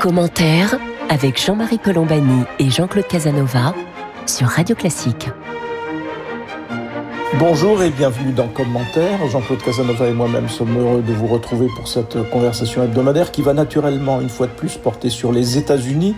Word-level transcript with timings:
Commentaire 0.00 0.78
avec 1.10 1.38
Jean-Marie 1.38 1.78
Colombani 1.78 2.44
et 2.58 2.70
Jean-Claude 2.70 3.06
Casanova 3.06 3.74
sur 4.24 4.46
Radio 4.46 4.74
Classique. 4.74 5.28
Bonjour 7.38 7.82
et 7.82 7.90
bienvenue 7.90 8.32
dans 8.32 8.48
Commentaire. 8.48 9.18
Jean-Claude 9.28 9.62
Casanova 9.62 10.08
et 10.08 10.14
moi-même 10.14 10.48
sommes 10.48 10.74
heureux 10.78 11.02
de 11.02 11.12
vous 11.12 11.26
retrouver 11.26 11.66
pour 11.76 11.86
cette 11.86 12.16
conversation 12.30 12.82
hebdomadaire 12.82 13.30
qui 13.30 13.42
va 13.42 13.52
naturellement, 13.52 14.22
une 14.22 14.30
fois 14.30 14.46
de 14.46 14.52
plus, 14.52 14.78
porter 14.78 15.10
sur 15.10 15.32
les 15.32 15.58
États-Unis, 15.58 16.16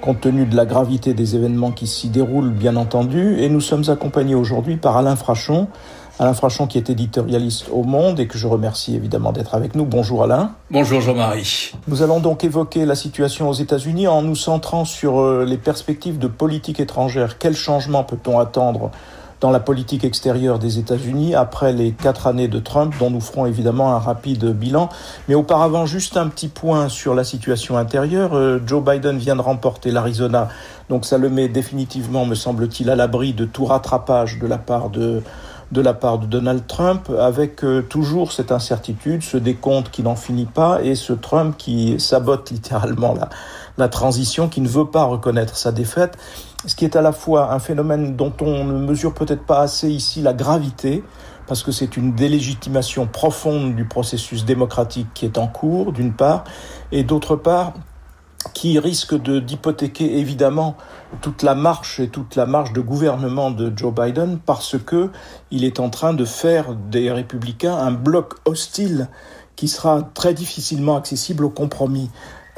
compte 0.00 0.22
tenu 0.22 0.44
de 0.44 0.56
la 0.56 0.66
gravité 0.66 1.14
des 1.14 1.36
événements 1.36 1.70
qui 1.70 1.86
s'y 1.86 2.08
déroulent, 2.08 2.50
bien 2.50 2.74
entendu. 2.74 3.38
Et 3.38 3.48
nous 3.48 3.60
sommes 3.60 3.84
accompagnés 3.88 4.34
aujourd'hui 4.34 4.76
par 4.76 4.96
Alain 4.96 5.14
Frachon, 5.14 5.68
Alain 6.20 6.34
Frachon 6.34 6.66
qui 6.66 6.76
est 6.76 6.90
éditorialiste 6.90 7.68
au 7.72 7.82
Monde 7.82 8.20
et 8.20 8.26
que 8.26 8.36
je 8.36 8.46
remercie 8.46 8.94
évidemment 8.94 9.32
d'être 9.32 9.54
avec 9.54 9.74
nous. 9.74 9.86
Bonjour 9.86 10.22
Alain. 10.22 10.52
Bonjour 10.70 11.00
Jean-Marie. 11.00 11.72
Nous 11.88 12.02
allons 12.02 12.20
donc 12.20 12.44
évoquer 12.44 12.84
la 12.84 12.94
situation 12.94 13.48
aux 13.48 13.54
États-Unis 13.54 14.06
en 14.06 14.20
nous 14.20 14.36
centrant 14.36 14.84
sur 14.84 15.18
euh, 15.18 15.46
les 15.46 15.56
perspectives 15.56 16.18
de 16.18 16.26
politique 16.26 16.78
étrangère. 16.78 17.38
Quel 17.38 17.56
changement 17.56 18.04
peut-on 18.04 18.38
attendre 18.38 18.90
dans 19.40 19.50
la 19.50 19.60
politique 19.60 20.04
extérieure 20.04 20.58
des 20.58 20.78
États-Unis 20.78 21.34
après 21.34 21.72
les 21.72 21.92
quatre 21.92 22.26
années 22.26 22.48
de 22.48 22.58
Trump, 22.58 22.92
dont 23.00 23.08
nous 23.08 23.22
ferons 23.22 23.46
évidemment 23.46 23.94
un 23.94 23.98
rapide 23.98 24.44
bilan? 24.44 24.90
Mais 25.26 25.34
auparavant, 25.34 25.86
juste 25.86 26.18
un 26.18 26.28
petit 26.28 26.48
point 26.48 26.90
sur 26.90 27.14
la 27.14 27.24
situation 27.24 27.78
intérieure. 27.78 28.34
Euh, 28.34 28.60
Joe 28.66 28.84
Biden 28.84 29.16
vient 29.16 29.36
de 29.36 29.40
remporter 29.40 29.90
l'Arizona, 29.90 30.48
donc 30.90 31.06
ça 31.06 31.16
le 31.16 31.30
met 31.30 31.48
définitivement, 31.48 32.26
me 32.26 32.34
semble-t-il, 32.34 32.90
à 32.90 32.94
l'abri 32.94 33.32
de 33.32 33.46
tout 33.46 33.64
rattrapage 33.64 34.38
de 34.38 34.46
la 34.46 34.58
part 34.58 34.90
de 34.90 35.22
de 35.70 35.80
la 35.80 35.94
part 35.94 36.18
de 36.18 36.26
Donald 36.26 36.66
Trump, 36.66 37.10
avec 37.18 37.64
euh, 37.64 37.82
toujours 37.82 38.32
cette 38.32 38.50
incertitude, 38.50 39.22
ce 39.22 39.36
décompte 39.36 39.90
qui 39.90 40.02
n'en 40.02 40.16
finit 40.16 40.46
pas, 40.46 40.82
et 40.82 40.94
ce 40.94 41.12
Trump 41.12 41.54
qui 41.56 41.98
sabote 42.00 42.50
littéralement 42.50 43.14
la, 43.14 43.28
la 43.78 43.88
transition, 43.88 44.48
qui 44.48 44.60
ne 44.60 44.68
veut 44.68 44.86
pas 44.86 45.04
reconnaître 45.04 45.56
sa 45.56 45.72
défaite, 45.72 46.18
ce 46.66 46.74
qui 46.74 46.84
est 46.84 46.96
à 46.96 47.02
la 47.02 47.12
fois 47.12 47.52
un 47.52 47.58
phénomène 47.58 48.16
dont 48.16 48.32
on 48.40 48.64
ne 48.64 48.78
mesure 48.78 49.14
peut-être 49.14 49.44
pas 49.44 49.60
assez 49.60 49.88
ici 49.88 50.22
la 50.22 50.32
gravité, 50.32 51.04
parce 51.46 51.62
que 51.62 51.72
c'est 51.72 51.96
une 51.96 52.14
délégitimation 52.14 53.06
profonde 53.06 53.74
du 53.74 53.84
processus 53.84 54.44
démocratique 54.44 55.08
qui 55.14 55.24
est 55.24 55.38
en 55.38 55.46
cours, 55.46 55.92
d'une 55.92 56.12
part, 56.12 56.44
et 56.92 57.02
d'autre 57.02 57.36
part, 57.36 57.74
qui 58.54 58.78
risque 58.78 59.14
d'hypothéquer 59.14 60.18
évidemment 60.18 60.76
toute 61.20 61.42
la 61.42 61.54
marche 61.54 62.00
et 62.00 62.08
toute 62.08 62.36
la 62.36 62.46
marche 62.46 62.72
de 62.72 62.80
gouvernement 62.80 63.50
de 63.50 63.72
Joe 63.76 63.94
Biden 63.94 64.38
parce 64.44 64.76
que 64.78 65.10
il 65.50 65.64
est 65.64 65.80
en 65.80 65.90
train 65.90 66.14
de 66.14 66.24
faire 66.24 66.74
des 66.74 67.10
républicains 67.10 67.76
un 67.76 67.92
bloc 67.92 68.34
hostile 68.44 69.08
qui 69.56 69.68
sera 69.68 70.08
très 70.14 70.32
difficilement 70.32 70.96
accessible 70.96 71.44
au 71.44 71.50
compromis. 71.50 72.10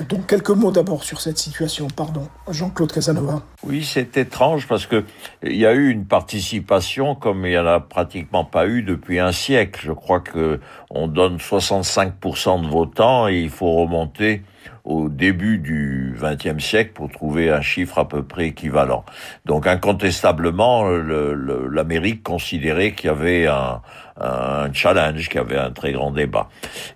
Donc 0.08 0.26
quelques 0.26 0.50
mots 0.50 0.70
d'abord 0.70 1.04
sur 1.04 1.20
cette 1.20 1.38
situation. 1.38 1.88
Pardon, 1.88 2.28
Jean-Claude 2.48 2.92
Casanova. 2.92 3.42
Oui, 3.62 3.84
c'est 3.84 4.16
étrange 4.16 4.66
parce 4.66 4.86
que 4.86 5.04
il 5.42 5.56
y 5.56 5.66
a 5.66 5.72
eu 5.74 5.90
une 5.90 6.06
participation 6.06 7.14
comme 7.14 7.44
il 7.44 7.50
n'y 7.50 7.58
en 7.58 7.66
a 7.66 7.80
pratiquement 7.80 8.44
pas 8.44 8.66
eu 8.66 8.82
depuis 8.82 9.18
un 9.18 9.32
siècle. 9.32 9.80
Je 9.84 9.92
crois 9.92 10.20
que 10.20 10.60
on 10.90 11.08
donne 11.08 11.36
65% 11.36 12.62
de 12.62 12.68
votants 12.68 13.28
et 13.28 13.40
il 13.40 13.50
faut 13.50 13.72
remonter 13.72 14.42
au 14.84 15.08
début 15.08 15.58
du 15.58 16.16
XXe 16.20 16.62
siècle 16.62 16.92
pour 16.94 17.08
trouver 17.10 17.50
un 17.50 17.60
chiffre 17.60 17.98
à 17.98 18.08
peu 18.08 18.22
près 18.22 18.48
équivalent. 18.48 19.04
Donc 19.44 19.66
incontestablement, 19.66 20.88
l'Amérique 20.88 22.22
considérait 22.22 22.92
qu'il 22.92 23.06
y 23.06 23.10
avait 23.10 23.46
un, 23.46 23.80
un 24.20 24.72
challenge, 24.72 25.28
qu'il 25.28 25.36
y 25.36 25.44
avait 25.44 25.58
un 25.58 25.70
très 25.70 25.92
grand 25.92 26.10
débat. 26.10 26.48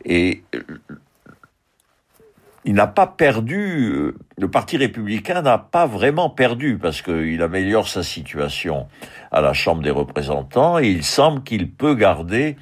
Et 0.05 0.43
il 2.67 2.75
n'a 2.75 2.89
pas 2.89 3.07
perdu, 3.07 3.93
euh, 3.93 4.15
le 4.37 4.51
Parti 4.51 4.77
républicain 4.77 5.41
n'a 5.41 5.57
pas 5.57 5.87
vraiment 5.87 6.29
perdu 6.29 6.79
parce 6.79 7.01
qu'il 7.01 7.41
améliore 7.41 7.87
sa 7.87 8.03
situation 8.03 8.89
à 9.31 9.41
la 9.41 9.53
Chambre 9.53 9.83
des 9.83 9.91
représentants 9.91 10.79
et 10.81 10.89
il 10.89 11.05
semble 11.05 11.45
qu'il 11.45 11.71
peut 11.71 11.95
garder 11.95 12.57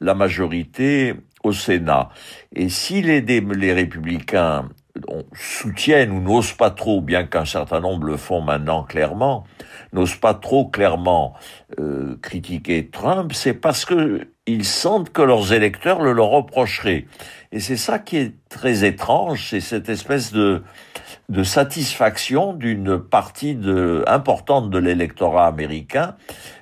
la 0.00 0.14
majorité 0.14 1.14
au 1.42 1.52
Sénat. 1.52 2.08
Et 2.54 2.68
si 2.68 3.02
les, 3.02 3.20
les 3.20 3.72
républicains 3.72 4.68
soutiennent 5.34 6.10
ou 6.10 6.20
n'osent 6.20 6.52
pas 6.52 6.70
trop, 6.70 7.00
bien 7.00 7.24
qu'un 7.24 7.44
certain 7.44 7.80
nombre 7.80 8.06
le 8.06 8.16
font 8.16 8.40
maintenant 8.40 8.82
clairement, 8.82 9.44
n'osent 9.92 10.16
pas 10.16 10.34
trop 10.34 10.66
clairement 10.66 11.34
euh, 11.78 12.16
critiquer 12.22 12.88
Trump, 12.90 13.32
c'est 13.32 13.54
parce 13.54 13.84
que 13.84 14.28
ils 14.46 14.64
sentent 14.64 15.10
que 15.10 15.22
leurs 15.22 15.52
électeurs 15.52 16.00
le 16.00 16.12
leur 16.12 16.28
reprocheraient. 16.28 17.06
Et 17.52 17.60
c'est 17.60 17.76
ça 17.76 17.98
qui 17.98 18.16
est 18.16 18.32
très 18.48 18.84
étrange, 18.84 19.48
c'est 19.50 19.60
cette 19.60 19.90
espèce 19.90 20.32
de, 20.32 20.62
de 21.28 21.42
satisfaction 21.42 22.54
d'une 22.54 22.98
partie 22.98 23.58
importante 24.06 24.70
de 24.70 24.78
l'électorat 24.78 25.46
américain 25.46 26.16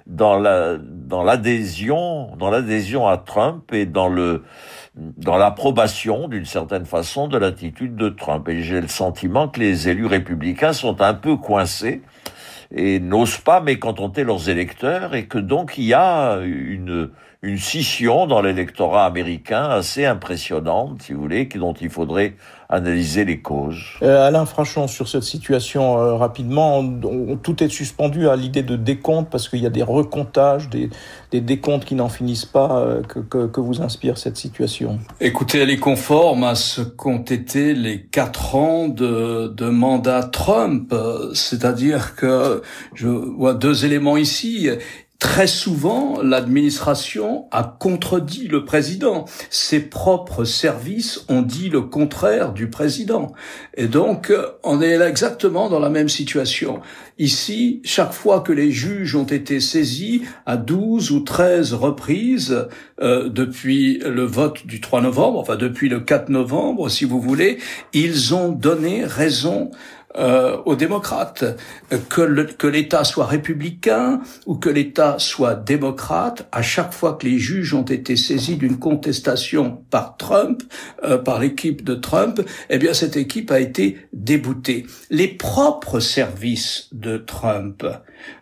dans 0.06 0.38
l'adhésion, 0.38 2.34
dans 2.36 2.50
l'adhésion 2.50 3.06
à 3.06 3.18
Trump 3.18 3.72
et 3.72 3.86
dans 3.86 4.08
le, 4.08 4.44
dans 4.96 5.36
l'approbation 5.36 6.26
d'une 6.26 6.46
certaine 6.46 6.86
façon 6.86 7.28
de 7.28 7.36
l'attitude 7.36 7.96
de 7.96 8.08
Trump. 8.08 8.48
Et 8.48 8.62
j'ai 8.62 8.80
le 8.80 8.88
sentiment 8.88 9.48
que 9.48 9.60
les 9.60 9.88
élus 9.88 10.06
républicains 10.06 10.72
sont 10.72 11.02
un 11.02 11.14
peu 11.14 11.36
coincés 11.36 12.02
et 12.74 12.98
n'osent 12.98 13.38
pas 13.38 13.60
mécontenter 13.60 14.24
leurs 14.24 14.48
électeurs 14.48 15.14
et 15.14 15.26
que 15.26 15.38
donc 15.38 15.78
il 15.78 15.84
y 15.84 15.94
a 15.94 16.38
une, 16.42 17.10
une 17.42 17.58
scission 17.58 18.26
dans 18.26 18.40
l'électorat 18.40 19.04
américain 19.04 19.64
assez 19.64 20.04
impressionnante, 20.04 21.02
si 21.02 21.12
vous 21.12 21.20
voulez, 21.20 21.44
dont 21.44 21.74
il 21.74 21.90
faudrait 21.90 22.34
analyser 22.68 23.24
les 23.24 23.40
causes. 23.40 23.82
Euh, 24.02 24.26
Alain 24.26 24.44
Frachon, 24.44 24.88
sur 24.88 25.08
cette 25.08 25.22
situation, 25.22 25.98
euh, 25.98 26.14
rapidement, 26.14 26.84
tout 27.42 27.62
est 27.62 27.68
suspendu 27.68 28.28
à 28.28 28.36
l'idée 28.36 28.62
de 28.62 28.76
décompte 28.76 29.30
parce 29.30 29.48
qu'il 29.48 29.60
y 29.60 29.66
a 29.66 29.70
des 29.70 29.84
recomptages, 29.84 30.68
des, 30.68 30.90
des 31.30 31.40
décomptes 31.40 31.84
qui 31.84 31.94
n'en 31.94 32.08
finissent 32.08 32.44
pas. 32.44 32.78
Euh, 32.78 33.02
que, 33.02 33.20
que, 33.20 33.46
que, 33.46 33.60
vous 33.60 33.82
inspire 33.82 34.18
cette 34.18 34.36
situation 34.36 34.98
Écoutez, 35.20 35.60
elle 35.60 35.70
est 35.70 35.78
conforme 35.78 36.44
à 36.44 36.54
ce 36.54 36.80
qu'ont 36.82 37.22
été 37.22 37.74
les 37.74 38.02
quatre 38.02 38.54
ans 38.54 38.88
de, 38.88 39.48
de 39.48 39.68
mandat 39.68 40.24
Trump, 40.24 40.94
c'est-à-dire 41.34 42.16
que 42.16 42.62
je 42.94 43.08
vois 43.08 43.54
deux 43.54 43.84
éléments 43.84 44.16
ici. 44.16 44.68
Très 45.18 45.46
souvent, 45.46 46.20
l'administration 46.22 47.46
a 47.50 47.62
contredit 47.62 48.48
le 48.48 48.66
président. 48.66 49.24
Ses 49.48 49.80
propres 49.80 50.44
services 50.44 51.24
ont 51.28 51.40
dit 51.40 51.70
le 51.70 51.80
contraire 51.80 52.52
du 52.52 52.68
président. 52.68 53.32
Et 53.74 53.86
donc, 53.86 54.30
on 54.62 54.82
est 54.82 54.98
là 54.98 55.08
exactement 55.08 55.70
dans 55.70 55.78
la 55.78 55.88
même 55.88 56.10
situation. 56.10 56.80
Ici, 57.18 57.80
chaque 57.82 58.12
fois 58.12 58.40
que 58.40 58.52
les 58.52 58.70
juges 58.70 59.16
ont 59.16 59.24
été 59.24 59.58
saisis 59.60 60.22
à 60.44 60.58
12 60.58 61.10
ou 61.12 61.20
13 61.20 61.72
reprises 61.72 62.68
euh, 63.00 63.30
depuis 63.30 64.00
le 64.04 64.24
vote 64.24 64.66
du 64.66 64.82
3 64.82 65.00
novembre, 65.00 65.38
enfin 65.38 65.56
depuis 65.56 65.88
le 65.88 66.00
4 66.00 66.28
novembre, 66.28 66.90
si 66.90 67.06
vous 67.06 67.20
voulez, 67.20 67.56
ils 67.94 68.34
ont 68.34 68.50
donné 68.50 69.04
raison 69.04 69.70
euh, 70.16 70.56
aux 70.64 70.76
démocrates. 70.76 71.44
Que 72.08 72.66
l'État 72.66 73.04
soit 73.04 73.26
républicain 73.26 74.20
ou 74.46 74.54
que 74.54 74.70
l'État 74.70 75.16
soit 75.18 75.54
démocrate, 75.54 76.48
à 76.52 76.62
chaque 76.62 76.94
fois 76.94 77.14
que 77.14 77.26
les 77.26 77.38
juges 77.38 77.74
ont 77.74 77.82
été 77.82 78.16
saisis 78.16 78.56
d'une 78.56 78.78
contestation 78.78 79.82
par 79.90 80.16
Trump, 80.16 80.62
euh, 81.04 81.18
par 81.18 81.38
l'équipe 81.38 81.84
de 81.84 81.94
Trump, 81.94 82.40
eh 82.70 82.78
bien 82.78 82.94
cette 82.94 83.16
équipe 83.16 83.50
a 83.50 83.60
été 83.60 83.98
déboutée. 84.12 84.86
Les 85.10 85.28
propres 85.28 86.00
services 86.00 86.88
de 86.92 87.18
Trump, 87.18 87.84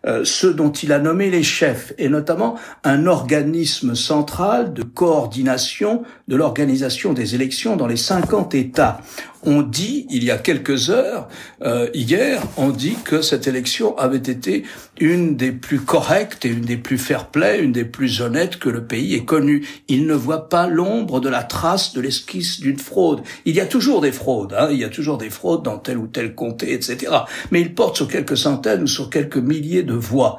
euh, 0.07 0.25
ceux 0.25 0.55
dont 0.55 0.73
il 0.73 0.93
a 0.93 0.99
nommé 0.99 1.31
les 1.31 1.43
chefs, 1.43 1.93
et 1.99 2.09
notamment 2.09 2.57
un 2.85 3.07
organisme 3.07 3.95
central 3.95 4.73
de 4.73 4.83
coordination 4.83 6.03
de 6.29 6.37
l'organisation 6.37 7.13
des 7.13 7.35
élections 7.35 7.77
dans 7.77 7.87
les 7.87 7.97
50 7.97 8.55
États, 8.55 9.01
on 9.47 9.63
dit, 9.63 10.07
il 10.11 10.25
y 10.25 10.31
a 10.31 10.39
quelques 10.39 10.91
heures, 10.91 11.29
euh, 11.63 11.89
hier, 11.95 12.43
on 12.57 12.71
dit 12.71 12.97
que 13.05 13.23
cette 13.23 13.47
élection 13.47 13.97
avait 13.99 14.17
été 14.17 14.65
une 14.99 15.37
des 15.37 15.53
plus 15.53 15.81
correctes 15.81 16.45
et 16.45 16.49
une 16.49 16.63
des 16.63 16.77
plus 16.77 16.99
fair-play, 16.99 17.61
une 17.61 17.73
des 17.73 17.85
plus 17.85 18.21
honnêtes 18.21 18.59
que 18.59 18.69
le 18.69 18.85
pays 18.85 19.15
ait 19.15 19.25
connues. 19.25 19.67
Il 19.89 20.07
ne 20.07 20.15
voit 20.15 20.49
pas 20.49 20.67
l'ombre 20.67 21.21
de 21.21 21.29
la 21.29 21.43
trace 21.43 21.93
de 21.93 22.01
l'esquisse 22.01 22.61
d'une 22.61 22.79
fraude. 22.79 23.23
Il 23.45 23.55
y 23.55 23.61
a 23.61 23.67
toujours 23.67 24.01
des 24.01 24.13
fraudes, 24.13 24.55
hein, 24.59 24.69
il 24.71 24.79
y 24.79 24.85
a 24.85 24.89
toujours 24.89 25.19
des 25.19 25.31
fraudes 25.31 25.63
dans 25.63 25.79
tel 25.79 25.99
ou 25.99 26.07
tel 26.07 26.35
comté, 26.35 26.73
etc. 26.73 27.13
Mais 27.51 27.61
il 27.61 27.75
porte 27.75 27.97
sur 27.97 28.09
quelques 28.09 28.37
centaines 28.37 28.83
ou 28.83 28.87
sur 28.87 29.11
quelques 29.11 29.37
milliers 29.37 29.83
de 29.83 29.95
voix. 29.95 30.39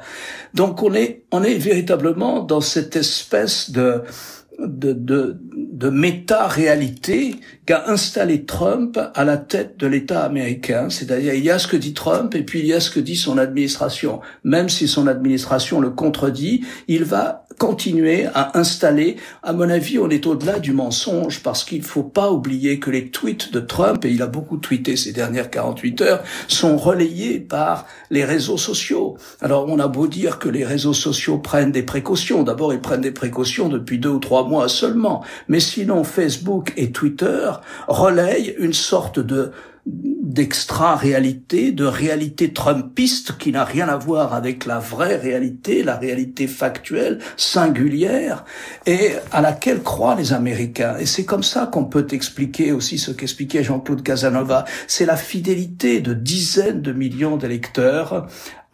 Donc 0.54 0.82
on 0.82 0.94
est, 0.94 1.24
on 1.32 1.42
est 1.42 1.58
véritablement 1.58 2.42
dans 2.42 2.60
cette 2.60 2.96
espèce 2.96 3.70
de 3.70 4.02
de, 4.58 4.92
de, 4.92 5.36
de 5.54 5.90
méta-réalité 5.90 7.36
qu'a 7.66 7.88
installé 7.88 8.44
Trump 8.44 8.98
à 9.14 9.24
la 9.24 9.36
tête 9.36 9.76
de 9.78 9.86
l'État 9.86 10.24
américain. 10.24 10.88
C'est-à-dire, 10.88 11.34
il 11.34 11.44
y 11.44 11.50
a 11.50 11.58
ce 11.58 11.66
que 11.66 11.76
dit 11.76 11.94
Trump 11.94 12.34
et 12.34 12.42
puis 12.42 12.60
il 12.60 12.66
y 12.66 12.72
a 12.72 12.80
ce 12.80 12.90
que 12.90 13.00
dit 13.00 13.16
son 13.16 13.38
administration. 13.38 14.20
Même 14.44 14.68
si 14.68 14.88
son 14.88 15.06
administration 15.06 15.80
le 15.80 15.90
contredit, 15.90 16.64
il 16.88 17.04
va 17.04 17.46
continuer 17.58 18.26
à 18.34 18.58
installer, 18.58 19.16
à 19.42 19.52
mon 19.52 19.68
avis, 19.70 19.98
on 19.98 20.10
est 20.10 20.26
au-delà 20.26 20.58
du 20.58 20.72
mensonge 20.72 21.42
parce 21.42 21.64
qu'il 21.64 21.82
faut 21.82 22.02
pas 22.02 22.30
oublier 22.30 22.78
que 22.78 22.90
les 22.90 23.10
tweets 23.10 23.52
de 23.52 23.60
Trump, 23.60 24.04
et 24.04 24.10
il 24.10 24.22
a 24.22 24.26
beaucoup 24.26 24.58
tweeté 24.58 24.96
ces 24.96 25.12
dernières 25.12 25.50
48 25.50 26.00
heures, 26.02 26.24
sont 26.48 26.76
relayés 26.76 27.40
par 27.40 27.86
les 28.10 28.24
réseaux 28.24 28.58
sociaux. 28.58 29.16
Alors, 29.40 29.66
on 29.68 29.78
a 29.78 29.88
beau 29.88 30.06
dire 30.06 30.38
que 30.38 30.48
les 30.48 30.64
réseaux 30.64 30.92
sociaux 30.92 31.38
prennent 31.38 31.72
des 31.72 31.82
précautions. 31.82 32.42
D'abord, 32.42 32.72
ils 32.72 32.80
prennent 32.80 33.00
des 33.00 33.10
précautions 33.10 33.68
depuis 33.68 33.98
deux 33.98 34.10
ou 34.10 34.18
trois 34.18 34.45
mois 34.46 34.68
seulement. 34.68 35.24
Mais 35.48 35.60
sinon, 35.60 36.04
Facebook 36.04 36.72
et 36.76 36.92
Twitter 36.92 37.50
relayent 37.88 38.54
une 38.58 38.72
sorte 38.72 39.18
de 39.18 39.52
d'extra-réalité, 39.86 41.70
de 41.70 41.84
réalité 41.84 42.52
trumpiste 42.52 43.38
qui 43.38 43.52
n'a 43.52 43.64
rien 43.64 43.88
à 43.88 43.96
voir 43.96 44.34
avec 44.34 44.66
la 44.66 44.80
vraie 44.80 45.14
réalité, 45.14 45.84
la 45.84 45.96
réalité 45.96 46.48
factuelle, 46.48 47.20
singulière, 47.36 48.44
et 48.84 49.12
à 49.30 49.40
laquelle 49.40 49.84
croient 49.84 50.16
les 50.16 50.32
Américains. 50.32 50.96
Et 50.98 51.06
c'est 51.06 51.24
comme 51.24 51.44
ça 51.44 51.66
qu'on 51.66 51.84
peut 51.84 52.08
expliquer 52.10 52.72
aussi 52.72 52.98
ce 52.98 53.12
qu'expliquait 53.12 53.62
Jean-Claude 53.62 54.02
Casanova. 54.02 54.64
C'est 54.88 55.06
la 55.06 55.16
fidélité 55.16 56.00
de 56.00 56.14
dizaines 56.14 56.82
de 56.82 56.92
millions 56.92 57.36
d'électeurs 57.36 58.26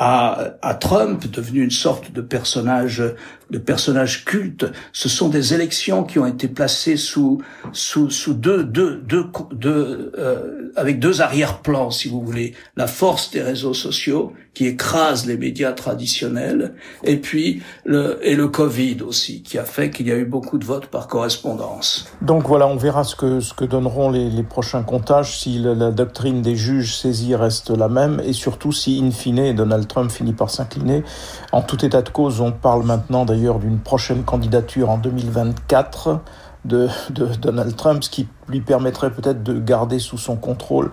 à, 0.04 0.56
à, 0.62 0.75
Trump, 0.75 1.31
devenu 1.31 1.62
une 1.62 1.70
sorte 1.70 2.10
de 2.10 2.20
personnage 2.20 3.04
de 3.52 3.58
personnages 3.58 4.25
cultes. 4.25 4.66
Ce 4.93 5.08
sont 5.08 5.28
des 5.28 5.54
élections 5.54 6.02
qui 6.02 6.19
ont 6.19 6.26
été 6.26 6.49
placées 6.49 6.96
sous 6.96 7.40
sous 7.72 8.10
sous 8.10 8.34
deux 8.34 8.64
deux 8.64 8.96
deux, 8.96 9.26
deux 9.52 10.12
euh, 10.19 10.72
avec 10.75 10.99
deux 10.99 11.20
arrière-plans, 11.20 11.90
si 11.90 12.08
vous 12.08 12.22
voulez, 12.22 12.54
la 12.76 12.87
force 12.87 13.31
des 13.31 13.43
réseaux 13.43 13.75
sociaux 13.75 14.32
qui 14.54 14.66
écrase 14.66 15.26
les 15.26 15.38
médias 15.38 15.72
traditionnels, 15.72 16.75
et 17.05 17.16
puis 17.16 17.62
le 17.84 18.19
et 18.22 18.34
le 18.34 18.48
Covid 18.48 18.98
aussi, 19.06 19.43
qui 19.43 19.58
a 19.58 19.64
fait 19.64 19.90
qu'il 19.90 20.08
y 20.08 20.12
a 20.12 20.16
eu 20.16 20.26
beaucoup 20.26 20.58
de 20.58 20.64
votes 20.64 20.87
par 20.87 21.06
correspondance. 21.08 22.06
Donc 22.22 22.46
voilà, 22.46 22.66
on 22.66 22.76
verra 22.76 23.05
ce 23.05 23.16
que 23.16 23.40
ce 23.40 23.55
que 23.55 23.64
donneront 23.64 24.10
les, 24.10 24.28
les 24.31 24.43
prochains 24.43 24.82
comptages 24.82 25.38
si 25.38 25.58
la, 25.58 25.75
la, 25.75 25.90
doctrine 25.90 26.43
des 26.43 26.56
juges 26.56 26.96
saisis 26.96 27.34
reste 27.34 27.70
la 27.70 27.88
même, 27.88 28.20
et 28.25 28.32
surtout 28.32 28.72
si 28.72 29.00
in 29.02 29.10
fine 29.10 29.55
Donald 29.55 29.87
Trump 29.93 30.11
finit 30.11 30.33
par 30.33 30.49
s'incliner. 30.49 31.05
En 31.53 31.61
tout 31.61 31.85
état 31.85 32.00
de 32.00 32.09
cause, 32.09 32.41
on 32.41 32.50
parle 32.50 32.83
maintenant 32.85 33.25
d'ailleurs 33.25 33.59
d'une 33.59 33.79
prochaine 33.79 34.25
candidature 34.25 34.89
en 34.89 34.97
2024 34.97 36.21
de, 36.65 36.89
de, 37.11 37.27
Donald 37.27 37.77
Trump, 37.77 38.03
ce 38.03 38.11
qui 38.11 38.29
lui 38.49 38.61
permettrait 38.61 39.11
peut-être 39.11 39.43
de 39.43 39.59
garder 39.59 39.99
sous 39.99 40.19
son 40.19 40.37
contrôle 40.37 40.91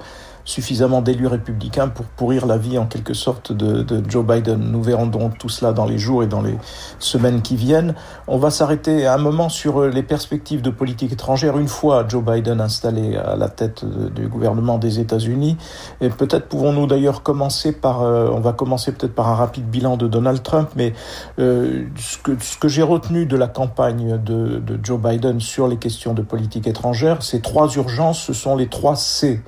suffisamment 0.50 1.04
d'élus 1.04 1.28
républicains 1.28 1.90
pour 1.90 2.06
pourrir 2.07 2.48
la 2.48 2.57
vie 2.57 2.80
en 2.80 2.88
quelque 2.88 3.13
sorte 3.13 3.51
de, 3.51 3.86
Joe 4.10 4.25
Biden. 4.25 4.60
Nous 4.72 4.81
verrons 4.81 5.06
donc 5.06 5.38
tout 5.38 5.48
cela 5.48 5.74
dans 5.74 5.86
les 5.86 6.00
jours 6.00 6.24
et 6.24 6.28
dans 6.28 6.42
les 6.42 6.57
semaines 6.98 7.44
qui 7.44 7.56
viennent. 7.56 7.94
On 8.28 8.40
va 8.40 8.50
s'arrêter 8.50 9.06
un 9.06 9.19
moment 9.19 9.50
sur 9.50 9.86
les 9.86 10.01
perspectives 10.01 10.63
de 10.63 10.72
politique 10.72 11.13
étrangère 11.13 11.60
une 11.60 11.68
fois 11.68 12.04
Joe 12.07 12.24
Biden 12.24 12.62
installé 12.62 13.16
à 13.16 13.36
la 13.36 13.48
tête 13.48 13.86
du 13.86 14.28
gouvernement 14.28 14.80
des 14.80 15.00
États-Unis. 15.00 15.56
Et 16.01 16.10
peut-être 16.10 16.48
pouvons-nous 16.48 16.88
d'ailleurs 16.88 17.22
commencer 17.22 17.72
par, 17.72 18.01
euh, 18.01 18.31
on 18.34 18.40
va 18.40 18.54
commencer 18.54 18.92
peut-être 18.92 19.13
par 19.13 19.30
un 19.30 19.36
rapide 19.36 19.69
bilan 19.69 19.98
de 19.98 20.07
Donald 20.07 20.42
Trump, 20.42 20.69
mais 20.75 20.94
euh, 21.38 21.84
ce 21.96 22.18
que, 22.18 22.31
ce 22.42 22.57
que 22.57 22.68
j'ai 22.68 22.81
retenu 22.81 23.28
de 23.28 23.38
la 23.38 23.48
campagne 23.48 24.18
de, 24.18 24.57
de 24.57 24.80
Joe 24.81 25.00
Biden 25.00 25.40
sur 25.40 25.68
les 25.68 25.78
questions 25.78 26.16
de 26.16 26.24
politique 26.24 26.66
étrangère, 26.66 27.22
ces 27.22 27.40
trois 27.40 27.72
urgences, 27.75 28.19
ce 28.19 28.34
sont 28.34 28.56
les 28.56 28.68
trois 28.68 28.96
C. 28.96 29.44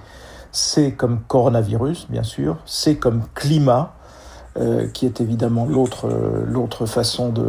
C 0.51 0.94
comme 0.94 1.21
coronavirus, 1.27 2.07
bien 2.09 2.24
sûr, 2.24 2.57
C 2.65 2.98
comme 2.98 3.24
climat, 3.33 3.94
euh, 4.59 4.88
qui 4.88 5.06
est 5.06 5.21
évidemment 5.21 5.65
l'autre 5.65 6.07
euh, 6.09 6.86
façon 6.86 7.30
de, 7.30 7.45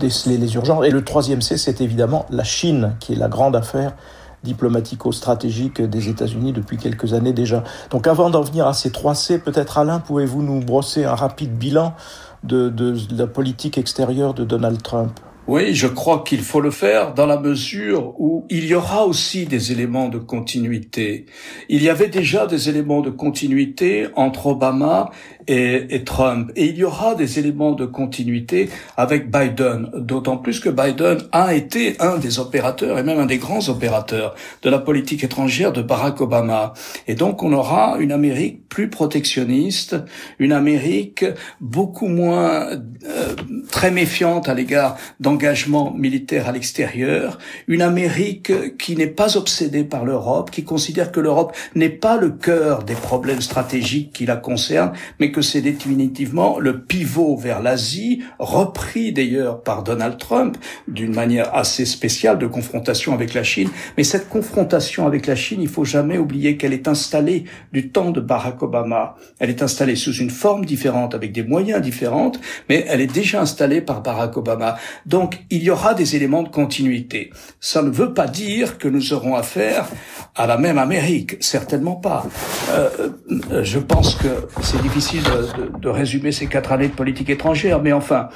déceler 0.00 0.36
les 0.36 0.54
urgences. 0.56 0.84
Et 0.84 0.90
le 0.90 1.04
troisième 1.04 1.40
C, 1.40 1.56
c'est 1.56 1.80
évidemment 1.80 2.26
la 2.30 2.42
Chine, 2.42 2.96
qui 2.98 3.12
est 3.12 3.16
la 3.16 3.28
grande 3.28 3.54
affaire 3.54 3.94
diplomatico-stratégique 4.42 5.80
des 5.80 6.08
États-Unis 6.08 6.52
depuis 6.52 6.76
quelques 6.76 7.14
années 7.14 7.32
déjà. 7.32 7.62
Donc 7.90 8.08
avant 8.08 8.28
d'en 8.28 8.42
venir 8.42 8.66
à 8.66 8.74
ces 8.74 8.90
trois 8.90 9.14
C, 9.14 9.38
peut-être 9.38 9.78
Alain, 9.78 10.00
pouvez-vous 10.00 10.42
nous 10.42 10.58
brosser 10.58 11.04
un 11.04 11.14
rapide 11.14 11.56
bilan 11.56 11.94
de 12.42 12.96
la 13.16 13.28
politique 13.28 13.78
extérieure 13.78 14.34
de 14.34 14.44
Donald 14.44 14.82
Trump? 14.82 15.12
Oui, 15.52 15.74
je 15.74 15.86
crois 15.86 16.24
qu'il 16.24 16.40
faut 16.40 16.62
le 16.62 16.70
faire 16.70 17.12
dans 17.12 17.26
la 17.26 17.38
mesure 17.38 18.18
où 18.18 18.46
il 18.48 18.64
y 18.64 18.74
aura 18.74 19.04
aussi 19.04 19.44
des 19.44 19.70
éléments 19.70 20.08
de 20.08 20.16
continuité. 20.16 21.26
Il 21.68 21.82
y 21.82 21.90
avait 21.90 22.08
déjà 22.08 22.46
des 22.46 22.70
éléments 22.70 23.02
de 23.02 23.10
continuité 23.10 24.06
entre 24.16 24.46
Obama 24.46 25.10
et, 25.48 26.04
Trump. 26.04 26.50
Et 26.56 26.66
il 26.66 26.78
y 26.78 26.84
aura 26.84 27.14
des 27.14 27.38
éléments 27.38 27.72
de 27.72 27.84
continuité 27.84 28.70
avec 28.96 29.30
Biden, 29.30 29.90
d'autant 29.94 30.38
plus 30.38 30.60
que 30.60 30.70
Biden 30.70 31.18
a 31.32 31.54
été 31.54 31.96
un 32.00 32.16
des 32.16 32.38
opérateurs 32.38 32.98
et 32.98 33.02
même 33.02 33.18
un 33.18 33.26
des 33.26 33.38
grands 33.38 33.68
opérateurs 33.68 34.34
de 34.62 34.70
la 34.70 34.78
politique 34.78 35.24
étrangère 35.24 35.72
de 35.72 35.82
Barack 35.82 36.20
Obama. 36.20 36.72
Et 37.08 37.14
donc 37.14 37.42
on 37.42 37.52
aura 37.52 37.96
une 37.98 38.12
Amérique 38.12 38.68
plus 38.68 38.88
protectionniste, 38.88 39.96
une 40.38 40.52
Amérique 40.52 41.24
beaucoup 41.60 42.08
moins 42.08 42.68
euh, 42.70 43.34
très 43.70 43.90
méfiante 43.90 44.48
à 44.48 44.54
l'égard 44.54 44.96
d'engagement 45.42 45.92
militaire 45.92 46.48
à 46.48 46.52
l'extérieur, 46.52 47.38
une 47.66 47.82
Amérique 47.82 48.76
qui 48.78 48.94
n'est 48.94 49.08
pas 49.08 49.36
obsédée 49.36 49.82
par 49.82 50.04
l'Europe, 50.04 50.52
qui 50.52 50.62
considère 50.62 51.10
que 51.10 51.18
l'Europe 51.18 51.52
n'est 51.74 51.88
pas 51.88 52.16
le 52.16 52.30
cœur 52.30 52.84
des 52.84 52.94
problèmes 52.94 53.40
stratégiques 53.40 54.12
qui 54.12 54.24
la 54.24 54.36
concernent, 54.36 54.92
mais 55.18 55.32
que 55.32 55.42
c'est 55.42 55.60
définitivement 55.60 56.60
le 56.60 56.82
pivot 56.82 57.36
vers 57.36 57.60
l'Asie, 57.60 58.22
repris 58.38 59.12
d'ailleurs 59.12 59.64
par 59.64 59.82
Donald 59.82 60.16
Trump 60.16 60.56
d'une 60.86 61.12
manière 61.12 61.52
assez 61.56 61.86
spéciale 61.86 62.38
de 62.38 62.46
confrontation 62.46 63.12
avec 63.12 63.34
la 63.34 63.42
Chine. 63.42 63.70
Mais 63.96 64.04
cette 64.04 64.28
confrontation 64.28 65.08
avec 65.08 65.26
la 65.26 65.34
Chine, 65.34 65.60
il 65.60 65.68
faut 65.68 65.84
jamais 65.84 66.18
oublier 66.18 66.56
qu'elle 66.56 66.72
est 66.72 66.86
installée 66.86 67.46
du 67.72 67.90
temps 67.90 68.12
de 68.12 68.20
Barack 68.20 68.62
Obama. 68.62 69.16
Elle 69.40 69.50
est 69.50 69.62
installée 69.62 69.96
sous 69.96 70.14
une 70.14 70.30
forme 70.30 70.64
différente, 70.64 71.16
avec 71.16 71.32
des 71.32 71.42
moyens 71.42 71.82
différents, 71.82 72.30
mais 72.68 72.84
elle 72.86 73.00
est 73.00 73.12
déjà 73.12 73.40
installée 73.40 73.80
par 73.80 74.02
Barack 74.02 74.36
Obama. 74.36 74.76
Donc, 75.04 75.21
il 75.50 75.62
y 75.62 75.70
aura 75.70 75.94
des 75.94 76.16
éléments 76.16 76.42
de 76.42 76.48
continuité. 76.48 77.30
Ça 77.60 77.82
ne 77.82 77.90
veut 77.90 78.14
pas 78.14 78.26
dire 78.26 78.78
que 78.78 78.88
nous 78.88 79.12
aurons 79.12 79.34
affaire 79.34 79.88
à 80.34 80.46
la 80.46 80.56
même 80.56 80.78
Amérique, 80.78 81.36
certainement 81.40 81.96
pas. 81.96 82.26
Euh, 82.70 83.10
euh 83.50 83.64
je 83.64 83.78
pense 83.78 84.14
que 84.14 84.48
c'est 84.62 84.80
difficile 84.82 85.22
de, 85.24 85.78
de, 85.78 85.88
résumer 85.88 86.32
ces 86.32 86.46
quatre 86.46 86.72
années 86.72 86.88
de 86.88 86.94
politique 86.94 87.30
étrangère, 87.30 87.82
mais 87.82 87.92
enfin, 87.92 88.28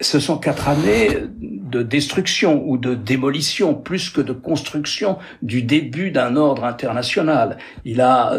ce 0.00 0.20
sont 0.20 0.36
quatre 0.36 0.68
années 0.68 1.08
de 1.40 1.82
destruction 1.82 2.62
ou 2.66 2.76
de 2.76 2.94
démolition 2.94 3.74
plus 3.74 4.10
que 4.10 4.20
de 4.20 4.34
construction 4.34 5.16
du 5.40 5.62
début 5.62 6.10
d'un 6.10 6.36
ordre 6.36 6.64
international. 6.64 7.56
Il 7.86 8.02
a, 8.02 8.38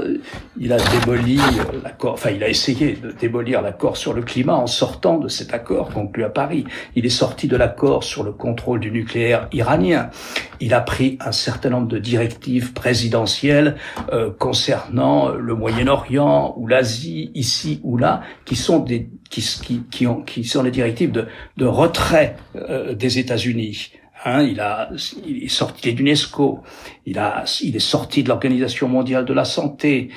il 0.60 0.72
a 0.72 0.77
démoli 0.77 1.39
l'accord, 1.84 2.13
enfin 2.13 2.29
il 2.29 2.43
a 2.43 2.50
essayé 2.50 2.93
de 2.93 3.12
démolir 3.12 3.63
l'accord 3.63 3.98
sur 3.98 4.13
le 4.13 4.22
climat 4.22 4.55
en 4.55 4.67
sortant 4.67 5.17
de 5.17 5.27
cet 5.27 5.53
accord 5.53 5.89
conclu 5.89 6.24
à 6.24 6.29
Paris. 6.29 6.65
Il 6.96 7.08
est 7.08 7.10
sorti 7.10 7.48
de 7.48 7.58
l'accord 7.58 8.03
sur 8.03 8.24
le 8.24 8.31
contrôle 8.31 8.79
du 8.79 8.91
nucléaire 8.91 9.48
iranien. 9.51 10.12
Il 10.60 10.75
a 10.75 10.81
pris 10.81 11.17
un 11.20 11.31
certain 11.31 11.72
nombre 11.72 11.88
de 11.88 11.98
directives 11.98 12.74
présidentielles 12.74 13.77
euh, 14.13 14.29
concernant 14.31 15.29
le 15.29 15.55
Moyen-Orient 15.55 16.53
ou 16.55 16.67
l'Asie, 16.67 17.31
ici 17.34 17.79
ou 17.84 17.98
là, 17.98 18.22
qui 18.46 18.55
sont 18.55 18.79
des 18.79 19.10
qui, 19.29 19.41
qui, 19.41 19.84
qui, 19.91 20.08
ont, 20.08 20.22
qui 20.22 20.43
sont 20.43 20.63
les 20.63 20.72
directives 20.72 21.12
de, 21.12 21.27
de 21.57 21.65
retrait 21.65 22.37
euh, 22.55 22.93
des 22.93 23.19
États-Unis. 23.19 23.91
Hein, 24.25 24.43
il, 24.43 24.59
a, 24.59 24.89
il 25.25 25.43
est 25.43 25.47
sorti 25.47 25.93
de 25.93 25.97
l'UNESCO, 25.97 26.63
il, 27.05 27.19
a, 27.19 27.43
il 27.61 27.75
est 27.75 27.79
sorti 27.79 28.23
de 28.23 28.29
l'Organisation 28.29 28.87
mondiale 28.87 29.25
de 29.25 29.33
la 29.33 29.45
santé, 29.45 30.09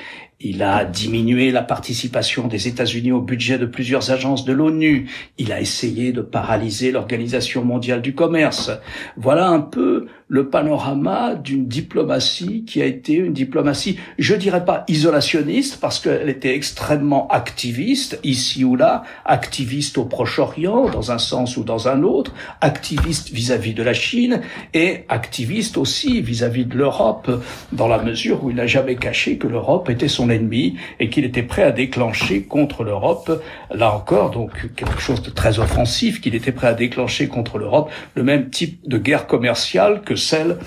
il 0.43 0.63
a 0.63 0.85
diminué 0.85 1.51
la 1.51 1.61
participation 1.61 2.47
des 2.47 2.67
États-Unis 2.67 3.11
au 3.11 3.21
budget 3.21 3.59
de 3.59 3.67
plusieurs 3.67 4.09
agences 4.09 4.43
de 4.43 4.53
l'ONU. 4.53 5.07
Il 5.37 5.51
a 5.51 5.61
essayé 5.61 6.11
de 6.13 6.21
paralyser 6.21 6.91
l'Organisation 6.91 7.63
mondiale 7.63 8.01
du 8.01 8.15
commerce. 8.15 8.71
Voilà 9.17 9.47
un 9.47 9.61
peu 9.61 10.07
le 10.31 10.47
panorama 10.47 11.35
d'une 11.35 11.67
diplomatie 11.67 12.63
qui 12.63 12.81
a 12.81 12.85
été 12.85 13.15
une 13.15 13.33
diplomatie, 13.33 13.99
je 14.17 14.33
dirais 14.33 14.63
pas 14.63 14.85
isolationniste, 14.87 15.81
parce 15.81 15.99
qu'elle 15.99 16.29
était 16.29 16.55
extrêmement 16.55 17.27
activiste, 17.27 18.17
ici 18.23 18.63
ou 18.63 18.77
là, 18.77 19.03
activiste 19.25 19.97
au 19.97 20.05
Proche-Orient, 20.05 20.87
dans 20.87 21.11
un 21.11 21.17
sens 21.17 21.57
ou 21.57 21.65
dans 21.65 21.89
un 21.89 22.03
autre, 22.03 22.33
activiste 22.61 23.31
vis-à-vis 23.31 23.73
de 23.73 23.83
la 23.83 23.93
Chine, 23.93 24.39
et 24.73 25.03
activiste 25.09 25.77
aussi 25.77 26.21
vis-à-vis 26.21 26.63
-vis 26.63 26.69
de 26.69 26.77
l'Europe, 26.77 27.29
dans 27.73 27.89
la 27.89 28.01
mesure 28.01 28.41
où 28.41 28.49
il 28.51 28.55
n'a 28.55 28.67
jamais 28.67 28.95
caché 28.95 29.37
que 29.37 29.47
l'Europe 29.47 29.89
était 29.89 30.07
son 30.07 30.29
ennemi 30.29 30.77
et 31.01 31.09
qu'il 31.09 31.25
était 31.25 31.43
prêt 31.43 31.63
à 31.63 31.71
déclencher 31.71 32.43
contre 32.43 32.85
l'Europe, 32.85 33.43
là 33.69 33.93
encore, 33.93 34.31
donc 34.31 34.51
quelque 34.77 35.01
chose 35.01 35.21
de 35.21 35.29
très 35.29 35.59
offensif, 35.59 36.21
qu'il 36.21 36.35
était 36.35 36.53
prêt 36.53 36.67
à 36.67 36.73
déclencher 36.73 37.27
contre 37.27 37.57
l'Europe 37.57 37.91
le 38.15 38.23
même 38.23 38.49
type 38.49 38.79
de 38.87 38.97
guerre 38.97 39.27
commerciale 39.27 40.03
que 40.05 40.20
celle 40.21 40.57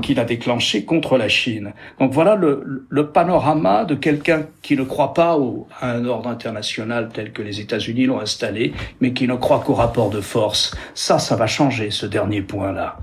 qu'il 0.00 0.18
a 0.18 0.24
déclenché 0.24 0.84
contre 0.84 1.18
la 1.18 1.28
Chine. 1.28 1.74
Donc 2.00 2.12
voilà 2.12 2.34
le, 2.34 2.86
le 2.88 3.08
panorama 3.08 3.84
de 3.84 3.94
quelqu'un 3.94 4.44
qui 4.62 4.76
ne 4.76 4.84
croit 4.84 5.12
pas 5.12 5.36
au, 5.36 5.68
à 5.80 5.90
un 5.90 6.06
ordre 6.06 6.30
international 6.30 7.10
tel 7.12 7.32
que 7.32 7.42
les 7.42 7.60
États-Unis 7.60 8.06
l'ont 8.06 8.20
installé, 8.20 8.72
mais 9.00 9.12
qui 9.12 9.28
ne 9.28 9.34
croit 9.34 9.60
qu'au 9.60 9.74
rapport 9.74 10.08
de 10.08 10.20
force. 10.20 10.74
Ça, 10.94 11.18
ça 11.18 11.36
va 11.36 11.46
changer, 11.46 11.90
ce 11.90 12.06
dernier 12.06 12.40
point-là. 12.40 12.96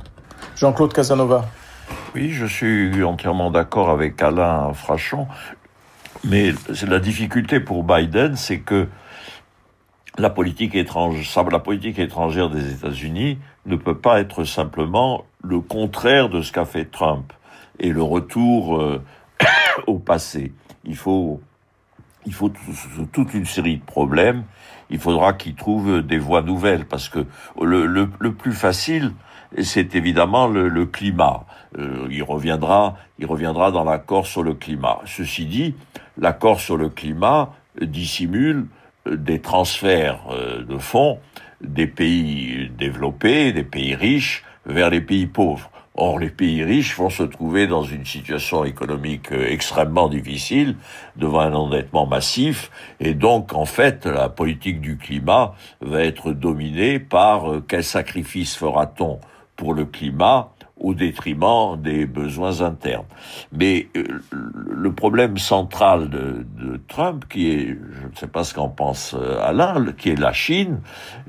Jean-Claude 0.55 0.93
Casanova. 0.93 1.45
Oui, 2.15 2.31
je 2.31 2.45
suis 2.45 3.03
entièrement 3.03 3.51
d'accord 3.51 3.89
avec 3.91 4.21
Alain 4.21 4.73
Frachon, 4.73 5.27
mais 6.23 6.53
la 6.87 6.99
difficulté 6.99 7.59
pour 7.59 7.83
Biden, 7.83 8.35
c'est 8.35 8.59
que 8.59 8.87
la 10.17 10.29
politique, 10.29 10.75
étrangère, 10.75 11.49
la 11.49 11.59
politique 11.59 11.99
étrangère 11.99 12.49
des 12.49 12.73
États-Unis 12.73 13.37
ne 13.69 13.75
peut 13.75 13.97
pas 13.97 14.19
être 14.19 14.43
simplement 14.43 15.25
le 15.43 15.59
contraire 15.59 16.29
de 16.29 16.41
ce 16.41 16.51
qu'a 16.51 16.65
fait 16.65 16.85
Trump 16.85 17.31
et 17.79 17.91
le 17.91 18.03
retour 18.03 18.79
euh, 18.79 19.01
au 19.87 19.99
passé. 19.99 20.51
Il 20.85 20.95
faut, 20.95 21.41
il 22.25 22.33
faut 22.33 22.51
toute 23.11 23.33
une 23.33 23.45
série 23.45 23.77
de 23.77 23.83
problèmes. 23.83 24.43
Il 24.89 24.99
faudra 24.99 25.33
qu'il 25.33 25.55
trouve 25.55 26.01
des 26.01 26.17
voies 26.17 26.41
nouvelles 26.41 26.85
parce 26.85 27.09
que 27.09 27.25
le, 27.61 28.05
plus 28.31 28.53
facile, 28.53 29.13
c'est 29.61 29.95
évidemment 29.95 30.47
le, 30.47 30.85
climat. 30.85 31.45
Euh, 31.77 32.07
il 32.09 32.23
reviendra, 32.23 32.95
il 33.19 33.27
reviendra 33.27 33.71
dans 33.71 33.83
l'accord 33.83 34.25
sur 34.25 34.41
le 34.41 34.55
climat. 34.55 34.99
Ceci 35.05 35.45
dit, 35.45 35.75
l'accord 36.17 36.59
sur 36.59 36.75
le 36.75 36.89
climat 36.89 37.53
dissimule 37.79 38.65
des 39.05 39.39
transferts 39.39 40.21
euh, 40.31 40.63
de 40.63 40.77
fonds 40.77 41.19
des 41.61 41.87
pays 41.87 42.69
développés, 42.77 43.51
des 43.51 43.63
pays 43.63 43.95
riches, 43.95 44.43
vers 44.65 44.89
les 44.89 45.01
pays 45.01 45.27
pauvres. 45.27 45.69
Or, 45.95 46.17
les 46.17 46.29
pays 46.29 46.63
riches 46.63 46.95
vont 46.95 47.09
se 47.09 47.23
trouver 47.23 47.67
dans 47.67 47.83
une 47.83 48.05
situation 48.05 48.63
économique 48.63 49.33
euh, 49.33 49.47
extrêmement 49.49 50.07
difficile, 50.07 50.77
devant 51.17 51.41
un 51.41 51.53
endettement 51.53 52.05
massif, 52.05 52.71
et 53.01 53.13
donc, 53.13 53.53
en 53.53 53.65
fait, 53.65 54.05
la 54.05 54.29
politique 54.29 54.79
du 54.79 54.97
climat 54.97 55.55
va 55.81 56.03
être 56.03 56.31
dominée 56.31 56.99
par 56.99 57.51
euh, 57.51 57.65
quel 57.67 57.83
sacrifice 57.83 58.55
fera-t-on 58.55 59.19
pour 59.57 59.73
le 59.73 59.83
climat 59.83 60.51
au 60.79 60.93
détriment 60.93 61.79
des 61.79 62.05
besoins 62.05 62.61
internes. 62.61 63.05
Mais 63.51 63.87
euh, 63.95 64.03
le 64.31 64.93
problème 64.93 65.37
central 65.37 66.09
de, 66.09 66.45
Trump, 66.87 67.25
qui 67.29 67.51
est, 67.51 67.67
je 67.67 68.07
ne 68.07 68.15
sais 68.15 68.27
pas 68.27 68.43
ce 68.43 68.53
qu'en 68.53 68.69
pense 68.69 69.13
euh, 69.13 69.39
Alain, 69.41 69.93
qui 69.97 70.09
est 70.09 70.19
la 70.19 70.33
Chine, 70.33 70.79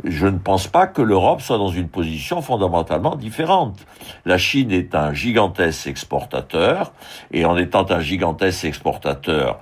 je 0.05 0.27
ne 0.27 0.39
pense 0.39 0.69
pas 0.69 0.87
que 0.87 1.03
l'Europe 1.03 1.41
soit 1.43 1.59
dans 1.59 1.69
une 1.69 1.89
position 1.89 2.41
fondamentalement 2.41 3.17
différente. 3.17 3.79
La 4.25 4.39
Chine 4.39 4.71
est 4.71 4.95
un 4.95 5.13
gigantesque 5.13 5.87
exportateur, 5.87 6.93
et 7.33 7.45
en 7.45 7.57
étant 7.57 7.91
un 7.91 8.01
gigantesque 8.01 8.65
exportateur, 8.65 9.61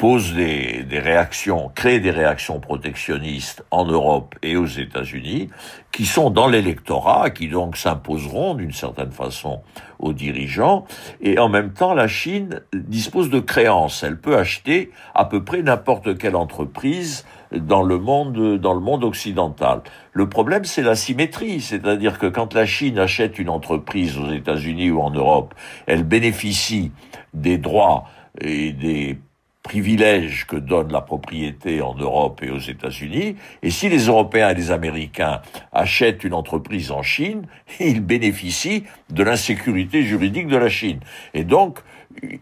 pose 0.00 0.32
des, 0.32 0.82
des, 0.82 0.98
réactions, 0.98 1.70
crée 1.74 2.00
des 2.00 2.10
réactions 2.10 2.58
protectionnistes 2.58 3.66
en 3.70 3.84
Europe 3.84 4.34
et 4.42 4.56
aux 4.56 4.64
États-Unis, 4.64 5.50
qui 5.92 6.06
sont 6.06 6.30
dans 6.30 6.48
l'électorat, 6.48 7.28
qui 7.28 7.48
donc 7.48 7.76
s'imposeront 7.76 8.54
d'une 8.54 8.72
certaine 8.72 9.10
façon 9.10 9.60
aux 9.98 10.14
dirigeants. 10.14 10.86
Et 11.20 11.38
en 11.38 11.50
même 11.50 11.74
temps, 11.74 11.92
la 11.92 12.08
Chine 12.08 12.62
dispose 12.72 13.28
de 13.28 13.40
créances. 13.40 14.02
Elle 14.02 14.18
peut 14.18 14.38
acheter 14.38 14.90
à 15.14 15.26
peu 15.26 15.44
près 15.44 15.60
n'importe 15.60 16.16
quelle 16.16 16.34
entreprise 16.34 17.26
dans 17.52 17.82
le 17.82 17.98
monde, 17.98 18.56
dans 18.56 18.72
le 18.72 18.80
monde 18.80 19.04
occidental. 19.04 19.82
Le 20.14 20.30
problème, 20.30 20.64
c'est 20.64 20.80
la 20.82 20.94
symétrie. 20.94 21.60
C'est-à-dire 21.60 22.18
que 22.18 22.26
quand 22.26 22.54
la 22.54 22.64
Chine 22.64 22.98
achète 22.98 23.38
une 23.38 23.50
entreprise 23.50 24.16
aux 24.16 24.32
États-Unis 24.32 24.92
ou 24.92 25.02
en 25.02 25.10
Europe, 25.10 25.52
elle 25.86 26.04
bénéficie 26.04 26.90
des 27.34 27.58
droits 27.58 28.04
et 28.40 28.72
des 28.72 29.18
privilèges 29.62 30.46
que 30.46 30.56
donne 30.56 30.90
la 30.90 31.00
propriété 31.00 31.82
en 31.82 31.94
Europe 31.94 32.42
et 32.42 32.50
aux 32.50 32.58
États-Unis. 32.58 33.36
Et 33.62 33.70
si 33.70 33.88
les 33.88 34.06
Européens 34.06 34.50
et 34.50 34.54
les 34.54 34.70
Américains 34.70 35.42
achètent 35.72 36.24
une 36.24 36.34
entreprise 36.34 36.90
en 36.90 37.02
Chine, 37.02 37.46
ils 37.80 38.00
bénéficient 38.00 38.84
de 39.10 39.22
l'insécurité 39.22 40.02
juridique 40.02 40.46
de 40.46 40.56
la 40.56 40.68
Chine. 40.68 41.00
Et 41.34 41.44
donc, 41.44 41.80